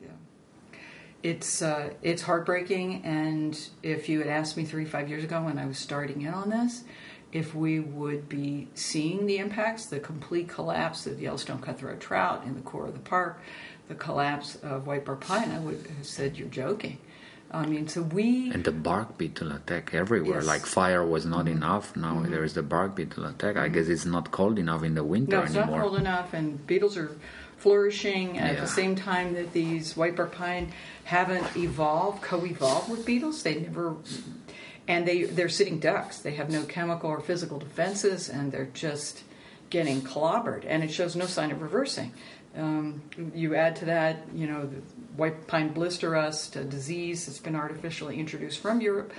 yeah. 0.00 0.78
It's 1.22 1.60
uh, 1.60 1.90
it's 2.00 2.22
heartbreaking. 2.22 3.04
And 3.04 3.60
if 3.82 4.08
you 4.08 4.20
had 4.20 4.28
asked 4.28 4.56
me 4.56 4.64
three 4.64 4.86
five 4.86 5.10
years 5.10 5.22
ago 5.22 5.42
when 5.42 5.58
I 5.58 5.66
was 5.66 5.76
starting 5.76 6.22
in 6.22 6.32
on 6.32 6.48
this, 6.48 6.84
if 7.30 7.54
we 7.54 7.78
would 7.78 8.26
be 8.26 8.68
seeing 8.72 9.26
the 9.26 9.36
impacts, 9.36 9.84
the 9.84 10.00
complete 10.00 10.48
collapse 10.48 11.06
of 11.06 11.20
Yellowstone 11.20 11.60
cutthroat 11.60 12.00
trout 12.00 12.44
in 12.46 12.54
the 12.54 12.62
core 12.62 12.86
of 12.86 12.94
the 12.94 13.00
park, 13.00 13.38
the 13.88 13.94
collapse 13.94 14.56
of 14.56 14.86
white 14.86 15.04
bark 15.04 15.20
pine, 15.20 15.50
I 15.50 15.58
would 15.58 15.86
have 15.98 16.06
said 16.06 16.38
you're 16.38 16.48
joking. 16.48 16.96
I 17.50 17.66
mean, 17.66 17.86
so 17.86 18.00
we 18.00 18.50
and 18.50 18.64
the 18.64 18.72
bark 18.72 19.18
beetle 19.18 19.52
attack 19.52 19.92
everywhere. 19.92 20.40
Yes. 20.40 20.46
Like 20.46 20.64
fire 20.64 21.04
was 21.04 21.26
not 21.26 21.44
mm-hmm. 21.44 21.58
enough. 21.58 21.96
Now 21.96 22.14
mm-hmm. 22.14 22.30
there 22.30 22.44
is 22.44 22.54
the 22.54 22.62
bark 22.62 22.94
beetle 22.94 23.26
attack. 23.26 23.56
Mm-hmm. 23.56 23.64
I 23.64 23.68
guess 23.68 23.88
it's 23.88 24.06
not 24.06 24.30
cold 24.30 24.58
enough 24.58 24.82
in 24.82 24.94
the 24.94 25.04
winter 25.04 25.36
no, 25.36 25.42
it's 25.42 25.54
anymore. 25.54 25.78
not 25.78 25.82
cold 25.82 25.98
enough, 25.98 26.32
and 26.32 26.66
beetles 26.66 26.96
are 26.96 27.10
flourishing 27.58 28.38
at 28.38 28.54
yeah. 28.54 28.60
the 28.60 28.66
same 28.66 28.94
time 28.94 29.34
that 29.34 29.52
these 29.52 29.96
white 29.96 30.16
bark 30.16 30.32
pine 30.32 30.72
haven't 31.04 31.56
evolved, 31.56 32.22
co-evolved 32.22 32.90
with 32.90 33.04
beetles. 33.04 33.42
They 33.42 33.56
never, 33.56 33.96
and 34.86 35.06
they 35.06 35.24
they're 35.24 35.48
sitting 35.48 35.78
ducks. 35.78 36.18
They 36.18 36.32
have 36.32 36.50
no 36.50 36.62
chemical 36.64 37.10
or 37.10 37.20
physical 37.20 37.58
defenses, 37.58 38.28
and 38.28 38.52
they're 38.52 38.70
just 38.72 39.22
getting 39.70 40.00
clobbered. 40.00 40.64
And 40.66 40.82
it 40.82 40.90
shows 40.90 41.16
no 41.16 41.26
sign 41.26 41.50
of 41.50 41.60
reversing. 41.60 42.12
Um, 42.56 43.02
you 43.34 43.54
add 43.54 43.76
to 43.76 43.84
that, 43.86 44.26
you 44.34 44.46
know, 44.46 44.66
the 44.66 44.80
white 45.16 45.46
pine 45.46 45.72
blister 45.72 46.10
rust, 46.10 46.56
a 46.56 46.64
disease 46.64 47.26
that's 47.26 47.38
been 47.38 47.54
artificially 47.54 48.18
introduced 48.18 48.60
from 48.60 48.80
Europe. 48.80 49.12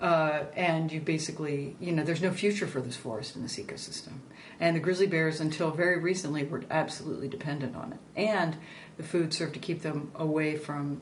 Uh, 0.00 0.44
and 0.56 0.90
you 0.90 1.00
basically, 1.00 1.76
you 1.80 1.92
know, 1.92 2.02
there's 2.02 2.20
no 2.20 2.32
future 2.32 2.66
for 2.66 2.80
this 2.80 2.96
forest 2.96 3.36
in 3.36 3.42
this 3.42 3.56
ecosystem. 3.56 4.14
And 4.60 4.76
the 4.76 4.80
grizzly 4.80 5.06
bears, 5.06 5.40
until 5.40 5.70
very 5.70 5.98
recently, 5.98 6.44
were 6.44 6.62
absolutely 6.70 7.28
dependent 7.28 7.74
on 7.76 7.92
it. 7.92 7.98
And 8.16 8.56
the 8.96 9.02
food 9.02 9.34
served 9.34 9.54
to 9.54 9.60
keep 9.60 9.82
them 9.82 10.12
away 10.14 10.56
from 10.56 11.00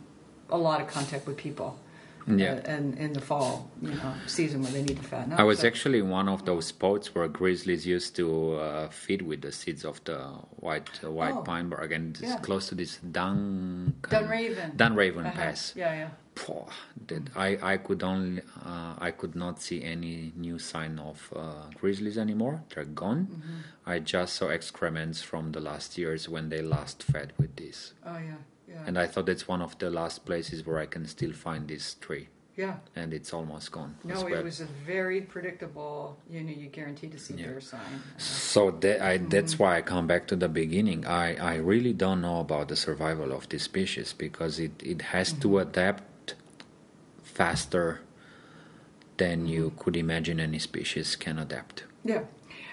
a 0.50 0.58
lot 0.58 0.80
of 0.80 0.88
contact 0.88 1.26
with 1.26 1.36
people. 1.36 1.78
Yeah. 2.26 2.54
Uh, 2.54 2.70
and 2.70 2.98
in 2.98 3.12
the 3.12 3.20
fall, 3.20 3.70
you 3.80 3.94
know, 3.94 4.14
season 4.26 4.62
where 4.62 4.72
they 4.72 4.82
need 4.82 4.96
to 4.96 5.02
fatten 5.02 5.32
up. 5.32 5.40
I 5.40 5.44
was 5.44 5.60
so. 5.60 5.66
actually 5.66 5.98
in 5.98 6.08
one 6.08 6.28
of 6.28 6.44
those 6.44 6.66
spots 6.66 7.14
where 7.14 7.26
grizzlies 7.28 7.86
used 7.86 8.16
to 8.16 8.54
uh, 8.54 8.88
feed 8.88 9.22
with 9.22 9.42
the 9.42 9.52
seeds 9.52 9.84
of 9.84 10.02
the 10.04 10.18
white 10.56 10.88
uh, 11.02 11.10
white 11.10 11.34
oh, 11.34 11.42
pine 11.42 11.68
bark, 11.68 11.92
and 11.92 12.16
it's 12.16 12.22
yeah. 12.22 12.38
close 12.38 12.68
to 12.68 12.74
this 12.74 12.98
Dun 12.98 13.94
Dunraven 14.02 14.76
Dunraven 14.76 15.26
uh-huh. 15.26 15.32
Pass. 15.32 15.74
Yeah, 15.76 15.92
yeah 15.92 16.08
that 17.06 17.28
I, 17.36 17.58
I 17.62 17.76
could 17.76 18.02
only 18.02 18.42
uh, 18.64 18.94
I 18.98 19.10
could 19.10 19.34
not 19.36 19.60
see 19.60 19.82
any 19.82 20.32
new 20.36 20.58
sign 20.58 20.98
of 20.98 21.32
uh, 21.34 21.68
grizzlies 21.74 22.18
anymore. 22.18 22.62
They're 22.74 22.84
gone. 22.84 23.26
Mm-hmm. 23.26 23.58
I 23.86 23.98
just 23.98 24.34
saw 24.34 24.48
excrements 24.48 25.22
from 25.22 25.52
the 25.52 25.60
last 25.60 25.98
years 25.98 26.28
when 26.28 26.48
they 26.48 26.62
last 26.62 27.02
fed 27.02 27.32
with 27.38 27.56
this. 27.56 27.92
Oh 28.06 28.18
yeah, 28.18 28.36
yeah. 28.72 28.82
And 28.86 28.98
I 28.98 29.06
thought 29.06 29.28
it's 29.28 29.46
one 29.46 29.62
of 29.62 29.78
the 29.78 29.90
last 29.90 30.24
places 30.24 30.66
where 30.66 30.78
I 30.78 30.86
can 30.86 31.06
still 31.06 31.32
find 31.32 31.68
this 31.68 31.94
tree. 31.94 32.28
Yeah. 32.56 32.76
And 32.94 33.14
it's 33.14 33.32
almost 33.32 33.72
gone. 33.72 33.96
No, 34.04 34.26
it 34.26 34.44
was 34.44 34.60
a 34.60 34.66
very 34.86 35.22
predictable. 35.22 36.18
You 36.28 36.42
know, 36.42 36.52
you 36.52 36.68
guaranteed 36.68 37.12
to 37.12 37.18
see 37.18 37.34
yeah. 37.34 37.58
sign. 37.60 37.80
So 38.18 38.70
that 38.70 39.00
I, 39.00 39.18
mm-hmm. 39.18 39.28
that's 39.28 39.58
why 39.58 39.78
I 39.78 39.82
come 39.82 40.06
back 40.06 40.26
to 40.28 40.36
the 40.36 40.48
beginning. 40.48 41.06
I, 41.06 41.36
I 41.36 41.54
really 41.56 41.94
don't 41.94 42.20
know 42.20 42.40
about 42.40 42.68
the 42.68 42.76
survival 42.76 43.32
of 43.32 43.48
this 43.48 43.62
species 43.62 44.12
because 44.12 44.58
it, 44.58 44.72
it 44.82 45.00
has 45.02 45.30
mm-hmm. 45.30 45.40
to 45.42 45.58
adapt 45.60 46.34
faster 47.22 48.00
than 49.16 49.46
you 49.46 49.72
could 49.78 49.96
imagine 49.96 50.38
any 50.38 50.58
species 50.58 51.16
can 51.16 51.38
adapt. 51.38 51.84
Yeah. 52.04 52.24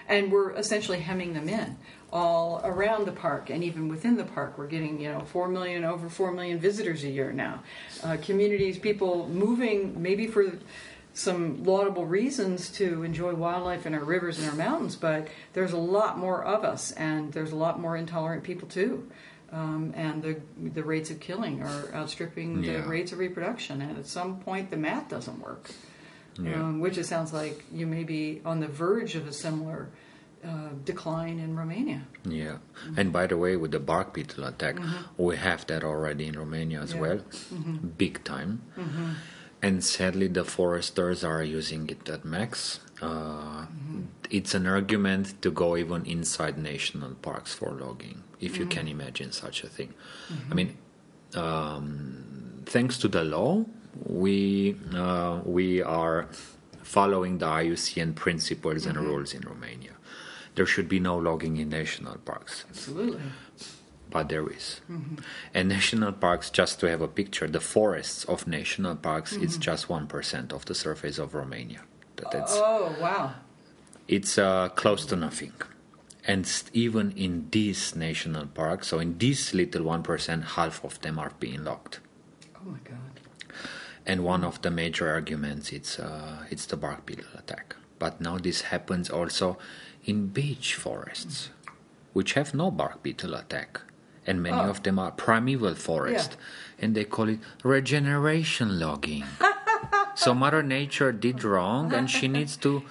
And 0.08 0.30
we're 0.30 0.50
essentially 0.52 1.00
hemming 1.00 1.32
them 1.34 1.48
in 1.48 1.78
all 2.12 2.60
around 2.64 3.06
the 3.06 3.12
park 3.12 3.50
and 3.50 3.62
even 3.62 3.88
within 3.88 4.16
the 4.16 4.24
park. 4.24 4.58
We're 4.58 4.66
getting, 4.66 5.00
you 5.00 5.10
know, 5.12 5.20
4 5.20 5.48
million, 5.48 5.84
over 5.84 6.08
4 6.08 6.32
million 6.32 6.58
visitors 6.58 7.04
a 7.04 7.08
year 7.08 7.32
now. 7.32 7.62
Uh, 8.02 8.16
communities, 8.20 8.78
people 8.78 9.28
moving 9.28 10.02
maybe 10.02 10.26
for 10.26 10.52
some 11.14 11.62
laudable 11.64 12.06
reasons 12.06 12.70
to 12.70 13.02
enjoy 13.02 13.34
wildlife 13.34 13.84
in 13.86 13.94
our 13.94 14.04
rivers 14.04 14.38
and 14.38 14.48
our 14.48 14.54
mountains, 14.56 14.96
but 14.96 15.28
there's 15.52 15.72
a 15.72 15.76
lot 15.78 16.18
more 16.18 16.42
of 16.44 16.64
us 16.64 16.92
and 16.92 17.32
there's 17.32 17.52
a 17.52 17.56
lot 17.56 17.80
more 17.80 17.96
intolerant 17.96 18.42
people 18.44 18.68
too. 18.68 19.08
Um, 19.52 19.92
and 19.96 20.22
the 20.22 20.40
the 20.72 20.84
rates 20.84 21.10
of 21.10 21.18
killing 21.18 21.60
are 21.62 21.92
outstripping 21.92 22.62
Yeah. 22.62 22.82
the 22.82 22.88
rates 22.88 23.10
of 23.10 23.18
reproduction. 23.18 23.82
And 23.82 23.98
at 23.98 24.06
some 24.06 24.38
point, 24.38 24.70
the 24.70 24.76
math 24.76 25.08
doesn't 25.08 25.40
work 25.40 25.70
Yeah. 26.40 26.54
um, 26.62 26.78
which 26.78 26.96
it 26.98 27.06
sounds 27.06 27.32
like 27.32 27.64
you 27.72 27.86
may 27.88 28.04
be 28.04 28.40
on 28.44 28.60
the 28.60 28.68
verge 28.68 29.16
of 29.16 29.26
a 29.26 29.32
similar 29.32 29.88
uh, 30.44 30.70
decline 30.84 31.38
in 31.38 31.56
Romania. 31.56 32.00
Yeah, 32.24 32.58
and 32.96 33.12
by 33.12 33.26
the 33.26 33.36
way, 33.36 33.56
with 33.56 33.72
the 33.72 33.80
bark 33.80 34.14
beetle 34.14 34.44
attack, 34.44 34.76
we 35.16 35.36
have 35.36 35.66
that 35.66 35.84
already 35.84 36.26
in 36.26 36.38
Romania 36.38 36.80
as 36.80 36.92
Yeah. 36.94 37.00
well, 37.00 37.20
big 37.98 38.24
time. 38.24 38.62
And 39.62 39.84
sadly, 39.84 40.28
the 40.28 40.44
foresters 40.44 41.22
are 41.22 41.42
using 41.42 41.90
it 41.90 42.08
at 42.08 42.24
max. 42.24 42.80
Uh, 43.02 43.66
It's 44.30 44.54
an 44.54 44.66
argument 44.66 45.42
to 45.42 45.50
go 45.50 45.76
even 45.76 46.06
inside 46.06 46.56
national 46.56 47.14
parks 47.20 47.52
for 47.52 47.70
logging, 47.72 48.22
if 48.40 48.58
you 48.60 48.66
can 48.66 48.86
imagine 48.88 49.32
such 49.32 49.64
a 49.64 49.68
thing. 49.68 49.92
I 50.50 50.54
mean, 50.54 50.70
um, 51.34 52.62
thanks 52.64 52.96
to 52.98 53.08
the 53.08 53.24
law, 53.24 53.64
we 54.06 54.76
uh, 54.94 55.40
we 55.44 55.82
are 55.82 56.28
following 56.82 57.38
the 57.38 57.46
IUCN 57.46 58.14
principles 58.14 58.86
and 58.86 58.96
rules 58.98 59.34
in 59.34 59.42
Romania. 59.42 59.94
There 60.54 60.66
should 60.66 60.88
be 60.88 61.00
no 61.00 61.16
logging 61.16 61.56
in 61.58 61.68
national 61.70 62.16
parks, 62.18 62.64
Absolutely. 62.70 63.20
but 64.10 64.28
there 64.28 64.48
is. 64.50 64.80
And 65.54 65.68
national 65.68 66.12
parks, 66.12 66.50
just 66.50 66.80
to 66.80 66.90
have 66.90 67.00
a 67.00 67.08
picture, 67.08 67.46
the 67.46 67.60
forests 67.60 68.24
of 68.24 68.46
national 68.46 68.96
parks, 68.96 69.32
is 69.34 69.56
just 69.56 69.88
one 69.88 70.06
percent 70.06 70.52
of 70.52 70.64
the 70.66 70.74
surface 70.74 71.18
of 71.18 71.34
Romania. 71.34 71.82
That- 72.16 72.30
That's 72.32 72.54
Oh, 72.56 72.94
wow. 73.00 73.34
it's 74.08 74.36
uh, 74.38 74.68
close 74.70 75.06
to 75.06 75.16
nothing. 75.16 75.52
And 76.26 76.44
even 76.74 77.12
in 77.12 77.46
these 77.50 77.96
national 77.96 78.46
parks, 78.46 78.88
so 78.88 78.98
in 78.98 79.16
these 79.18 79.54
little 79.54 79.82
1%, 79.84 80.44
half 80.56 80.84
of 80.84 81.00
them 81.00 81.18
are 81.18 81.32
being 81.40 81.64
locked. 81.64 82.00
Oh, 82.56 82.70
my 82.70 82.78
God. 82.84 83.20
And 84.06 84.22
one 84.24 84.44
of 84.44 84.60
the 84.62 84.70
major 84.70 85.08
arguments 85.08 85.72
it's 85.72 85.98
uh, 85.98 86.44
it's 86.50 86.66
the 86.66 86.76
bark 86.76 87.06
beetle 87.06 87.26
attack. 87.38 87.76
But 87.98 88.20
now 88.20 88.38
this 88.38 88.62
happens 88.62 89.08
also 89.10 89.58
in 90.10 90.26
beech 90.26 90.74
forests, 90.74 91.50
which 92.16 92.30
have 92.38 92.52
no 92.52 92.66
bark 92.70 92.96
beetle 93.04 93.34
attack, 93.42 93.80
and 94.26 94.42
many 94.42 94.62
Oh. 94.66 94.70
of 94.72 94.82
them 94.82 94.98
are 94.98 95.12
primeval 95.26 95.74
forest, 95.88 96.30
and 96.80 96.88
they 96.96 97.04
call 97.14 97.28
it 97.34 97.38
regeneration 97.62 98.68
logging. 98.84 99.24
so 100.22 100.34
Mother 100.34 100.62
Nature 100.78 101.12
did 101.26 101.38
wrong, 101.44 101.84
and 101.94 102.10
she 102.16 102.26
needs 102.28 102.56
to 102.64 102.82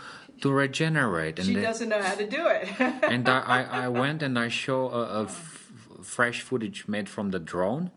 to 0.43 0.49
regenerate. 0.65 1.35
And 1.39 1.47
She 1.49 1.55
doesn't 1.69 1.89
know 1.93 2.01
how 2.09 2.15
to 2.23 2.25
do 2.37 2.43
it. 2.57 2.63
and 3.13 3.27
I, 3.27 3.39
I, 3.57 3.61
I 3.85 3.87
went 4.03 4.19
and 4.23 4.39
I 4.39 4.47
show 4.47 4.81
a, 5.01 5.03
a 5.21 5.23
f- 5.23 5.67
fresh 6.01 6.39
footage 6.47 6.79
made 6.87 7.07
from 7.15 7.31
the 7.35 7.39
drone 7.53 7.91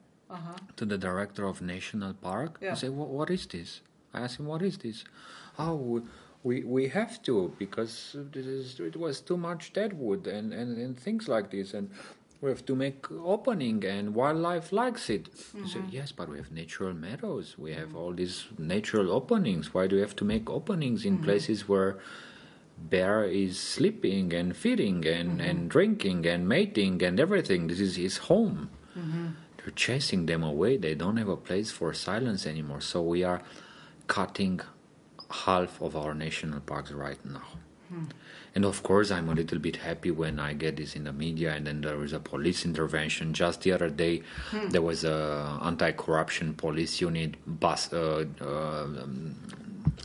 to 0.78 0.84
the 0.92 0.98
director 0.98 1.44
of 1.52 1.62
national 1.62 2.14
park. 2.14 2.50
Uh-huh. 2.56 2.64
Yeah. 2.66 2.72
I 2.72 2.74
say, 2.82 2.88
what, 2.88 3.10
what 3.18 3.30
is 3.30 3.46
this? 3.46 3.68
I 4.12 4.22
asked 4.24 4.40
him, 4.40 4.46
what 4.52 4.60
is 4.70 4.76
this? 4.78 5.04
Oh, 5.56 6.02
we- 6.44 6.64
we 6.64 6.88
have 6.88 7.22
to 7.22 7.52
because 7.58 8.16
this 8.32 8.46
is, 8.46 8.80
it 8.80 8.96
was 8.96 9.20
too 9.20 9.36
much 9.36 9.72
dead 9.72 9.92
wood 9.98 10.26
and, 10.26 10.52
and, 10.52 10.76
and 10.78 10.98
things 10.98 11.28
like 11.28 11.50
this 11.50 11.74
and. 11.74 11.90
We 12.44 12.50
have 12.50 12.66
to 12.66 12.74
make 12.74 13.08
opening, 13.12 13.84
and 13.84 14.16
wildlife 14.16 14.72
likes 14.72 15.08
it. 15.08 15.32
Mm-hmm. 15.32 15.90
yes, 15.92 16.10
but 16.10 16.28
we 16.28 16.38
have 16.38 16.50
natural 16.50 16.92
meadows. 16.92 17.54
We 17.56 17.72
have 17.74 17.94
all 17.94 18.12
these 18.12 18.46
natural 18.58 19.12
openings. 19.12 19.72
Why 19.72 19.86
do 19.86 19.94
we 19.94 20.02
have 20.02 20.16
to 20.16 20.24
make 20.24 20.50
openings 20.50 21.04
Mm-hmm. 21.04 21.18
in 21.18 21.22
places 21.22 21.68
where 21.68 22.00
bear 22.76 23.22
is 23.22 23.60
sleeping 23.60 24.32
and 24.34 24.56
feeding 24.56 25.06
and, 25.06 25.40
and 25.40 25.70
drinking 25.70 26.26
and 26.26 26.48
mating 26.48 27.00
and 27.04 27.20
everything. 27.20 27.68
This 27.68 27.78
is 27.78 27.94
his 27.94 28.16
home. 28.28 28.70
They're 28.96 29.70
chasing 29.76 30.26
them 30.26 30.42
away. 30.42 30.76
They 30.78 30.96
don't 30.96 31.18
have 31.18 31.28
a 31.28 31.36
place 31.36 31.70
for 31.70 31.94
silence 31.94 32.44
anymore. 32.44 32.80
So 32.80 33.02
we 33.02 33.22
are 33.22 33.40
cutting 34.08 34.60
half 35.32 35.80
of 35.80 35.96
our 35.96 36.14
national 36.14 36.60
parks 36.60 36.92
right 36.92 37.18
now. 37.24 37.48
And 38.54 38.64
of 38.64 38.82
course, 38.82 39.10
I'm 39.10 39.28
a 39.28 39.34
little 39.34 39.58
bit 39.58 39.76
happy 39.76 40.10
when 40.10 40.38
I 40.40 40.54
get 40.54 40.76
this 40.76 40.96
in 40.96 41.04
the 41.04 41.12
media, 41.12 41.52
and 41.52 41.66
then 41.66 41.82
there 41.82 42.02
is 42.04 42.14
a 42.14 42.20
police 42.20 42.64
intervention. 42.64 43.34
Just 43.34 43.60
the 43.62 43.72
other 43.72 43.90
day, 43.90 44.22
there 44.70 44.80
was 44.80 45.04
a 45.04 45.58
anti-corruption 45.62 46.54
police 46.54 47.00
unit 47.02 47.34
bus 47.46 47.92
uh, 47.92 48.24
uh, 48.40 48.86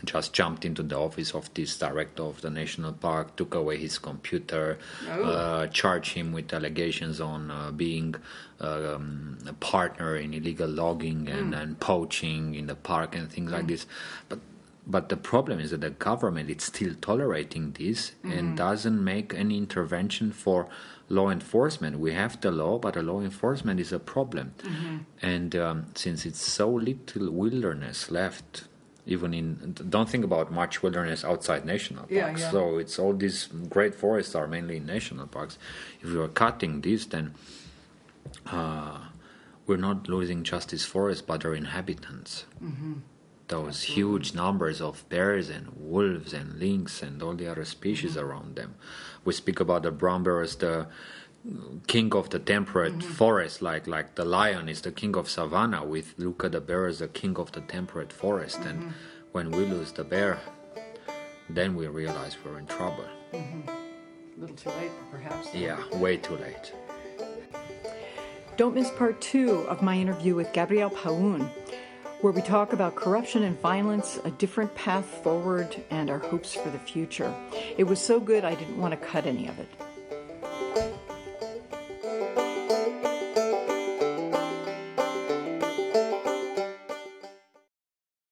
just 0.03 0.33
jumped 0.33 0.65
into 0.65 0.83
the 0.83 0.97
office 0.97 1.33
of 1.33 1.53
this 1.53 1.77
director 1.77 2.23
of 2.23 2.41
the 2.41 2.49
national 2.49 2.91
park, 2.93 3.35
took 3.37 3.55
away 3.55 3.77
his 3.77 3.97
computer, 3.99 4.77
Oh. 5.09 5.23
uh, 5.23 5.67
charged 5.67 6.13
him 6.13 6.33
with 6.33 6.53
allegations 6.53 7.21
on 7.21 7.51
uh, 7.51 7.71
being 7.71 8.15
um, 8.59 9.37
a 9.47 9.53
partner 9.53 10.15
in 10.17 10.33
illegal 10.33 10.69
logging 10.69 11.27
and, 11.29 11.53
and 11.55 11.79
poaching 11.79 12.55
in 12.55 12.67
the 12.67 12.75
park 12.75 13.15
and 13.15 13.31
things 13.31 13.51
like 13.51 13.67
this. 13.67 13.85
But 14.29 14.39
but 14.89 15.09
the 15.09 15.17
problem 15.17 15.59
is 15.59 15.71
that 15.71 15.81
the 15.81 15.89
government 15.89 16.49
is 16.49 16.63
still 16.63 16.93
tolerating 17.01 17.73
this 17.73 18.13
and 18.23 18.55
doesn't 18.55 19.03
make 19.03 19.33
any 19.33 19.57
intervention 19.57 20.31
for 20.31 20.67
law 21.09 21.29
enforcement. 21.29 21.99
We 21.99 22.13
have 22.13 22.39
the 22.39 22.51
law, 22.51 22.79
but 22.79 22.93
the 22.93 23.03
law 23.03 23.19
enforcement 23.21 23.79
is 23.81 23.91
a 23.91 23.99
problem. 23.99 24.53
And 25.21 25.55
um, 25.55 25.85
since 25.95 26.25
it's 26.25 26.41
so 26.41 26.69
little 26.69 27.31
wilderness 27.31 28.09
left, 28.09 28.63
even 29.05 29.33
in 29.33 29.75
don't 29.89 30.09
think 30.09 30.23
about 30.25 30.51
much 30.51 30.83
wilderness 30.83 31.23
outside 31.23 31.65
national 31.65 32.03
parks. 32.03 32.11
Yeah, 32.11 32.37
yeah. 32.37 32.51
So 32.51 32.77
it's 32.77 32.97
all 32.99 33.13
these 33.13 33.47
great 33.69 33.93
forests 33.95 34.35
are 34.35 34.47
mainly 34.47 34.77
in 34.77 34.85
national 34.85 35.27
parks. 35.27 35.57
If 36.01 36.09
we 36.11 36.19
are 36.19 36.27
cutting 36.27 36.81
this, 36.81 37.05
then 37.05 37.33
uh, 38.45 38.99
we're 39.65 39.77
not 39.77 40.07
losing 40.09 40.43
just 40.43 40.69
these 40.69 40.85
forests, 40.85 41.21
but 41.21 41.41
their 41.41 41.53
inhabitants. 41.55 42.45
Those 43.47 43.83
huge 43.83 44.33
numbers 44.33 44.81
of 44.81 45.07
bears 45.07 45.49
and 45.49 45.67
wolves 45.75 46.33
and 46.33 46.59
lynx 46.59 47.01
and 47.01 47.21
all 47.23 47.33
the 47.33 47.47
other 47.47 47.65
species 47.65 48.15
mm-hmm. 48.15 48.25
around 48.25 48.55
them. 48.55 48.75
We 49.23 49.33
speak 49.33 49.59
about 49.59 49.83
the 49.83 49.91
brown 49.91 50.23
bear 50.23 50.41
as 50.41 50.57
the 50.57 50.87
king 51.87 52.13
of 52.13 52.29
the 52.29 52.39
temperate 52.39 52.97
mm-hmm. 52.97 53.11
forest, 53.11 53.61
like 53.61 53.87
like 53.87 54.15
the 54.15 54.25
lion 54.25 54.67
is 54.67 54.81
the 54.81 54.91
king 54.91 55.15
of 55.15 55.29
savanna. 55.29 55.85
We 55.85 56.03
look 56.17 56.43
at 56.43 56.51
the 56.51 56.61
bear 56.61 56.87
as 56.87 56.99
the 56.99 57.07
king 57.07 57.37
of 57.37 57.51
the 57.53 57.61
temperate 57.61 58.11
forest, 58.11 58.59
and 58.59 58.79
mm-hmm. 58.81 58.91
when 59.31 59.51
we 59.51 59.65
lose 59.65 59.93
the 59.93 60.03
bear, 60.03 60.39
then 61.49 61.75
we 61.75 61.87
realize 61.87 62.35
we're 62.43 62.59
in 62.59 62.67
trouble. 62.67 63.05
A 63.33 63.63
little 64.37 64.55
too 64.55 64.69
late, 64.69 64.91
perhaps. 65.09 65.53
Yeah, 65.53 65.79
way 65.97 66.17
too 66.17 66.35
late. 66.35 66.73
Don't 68.57 68.75
miss 68.75 68.89
part 68.91 69.21
two 69.21 69.65
of 69.69 69.81
my 69.81 69.95
interview 69.95 70.35
with 70.35 70.51
Gabriel 70.51 70.89
Paun, 70.89 71.49
where 72.21 72.33
we 72.33 72.41
talk 72.41 72.73
about 72.73 72.95
corruption 72.95 73.43
and 73.43 73.59
violence, 73.59 74.19
a 74.23 74.31
different 74.31 74.73
path 74.73 75.05
forward, 75.23 75.75
and 75.91 76.09
our 76.09 76.17
hopes 76.17 76.53
for 76.53 76.69
the 76.69 76.79
future. 76.79 77.33
It 77.77 77.83
was 77.83 77.99
so 77.99 78.19
good 78.19 78.43
I 78.43 78.55
didn't 78.55 78.77
want 78.77 78.99
to 78.99 79.07
cut 79.07 79.25
any 79.25 79.47
of 79.47 79.59
it. 79.59 79.67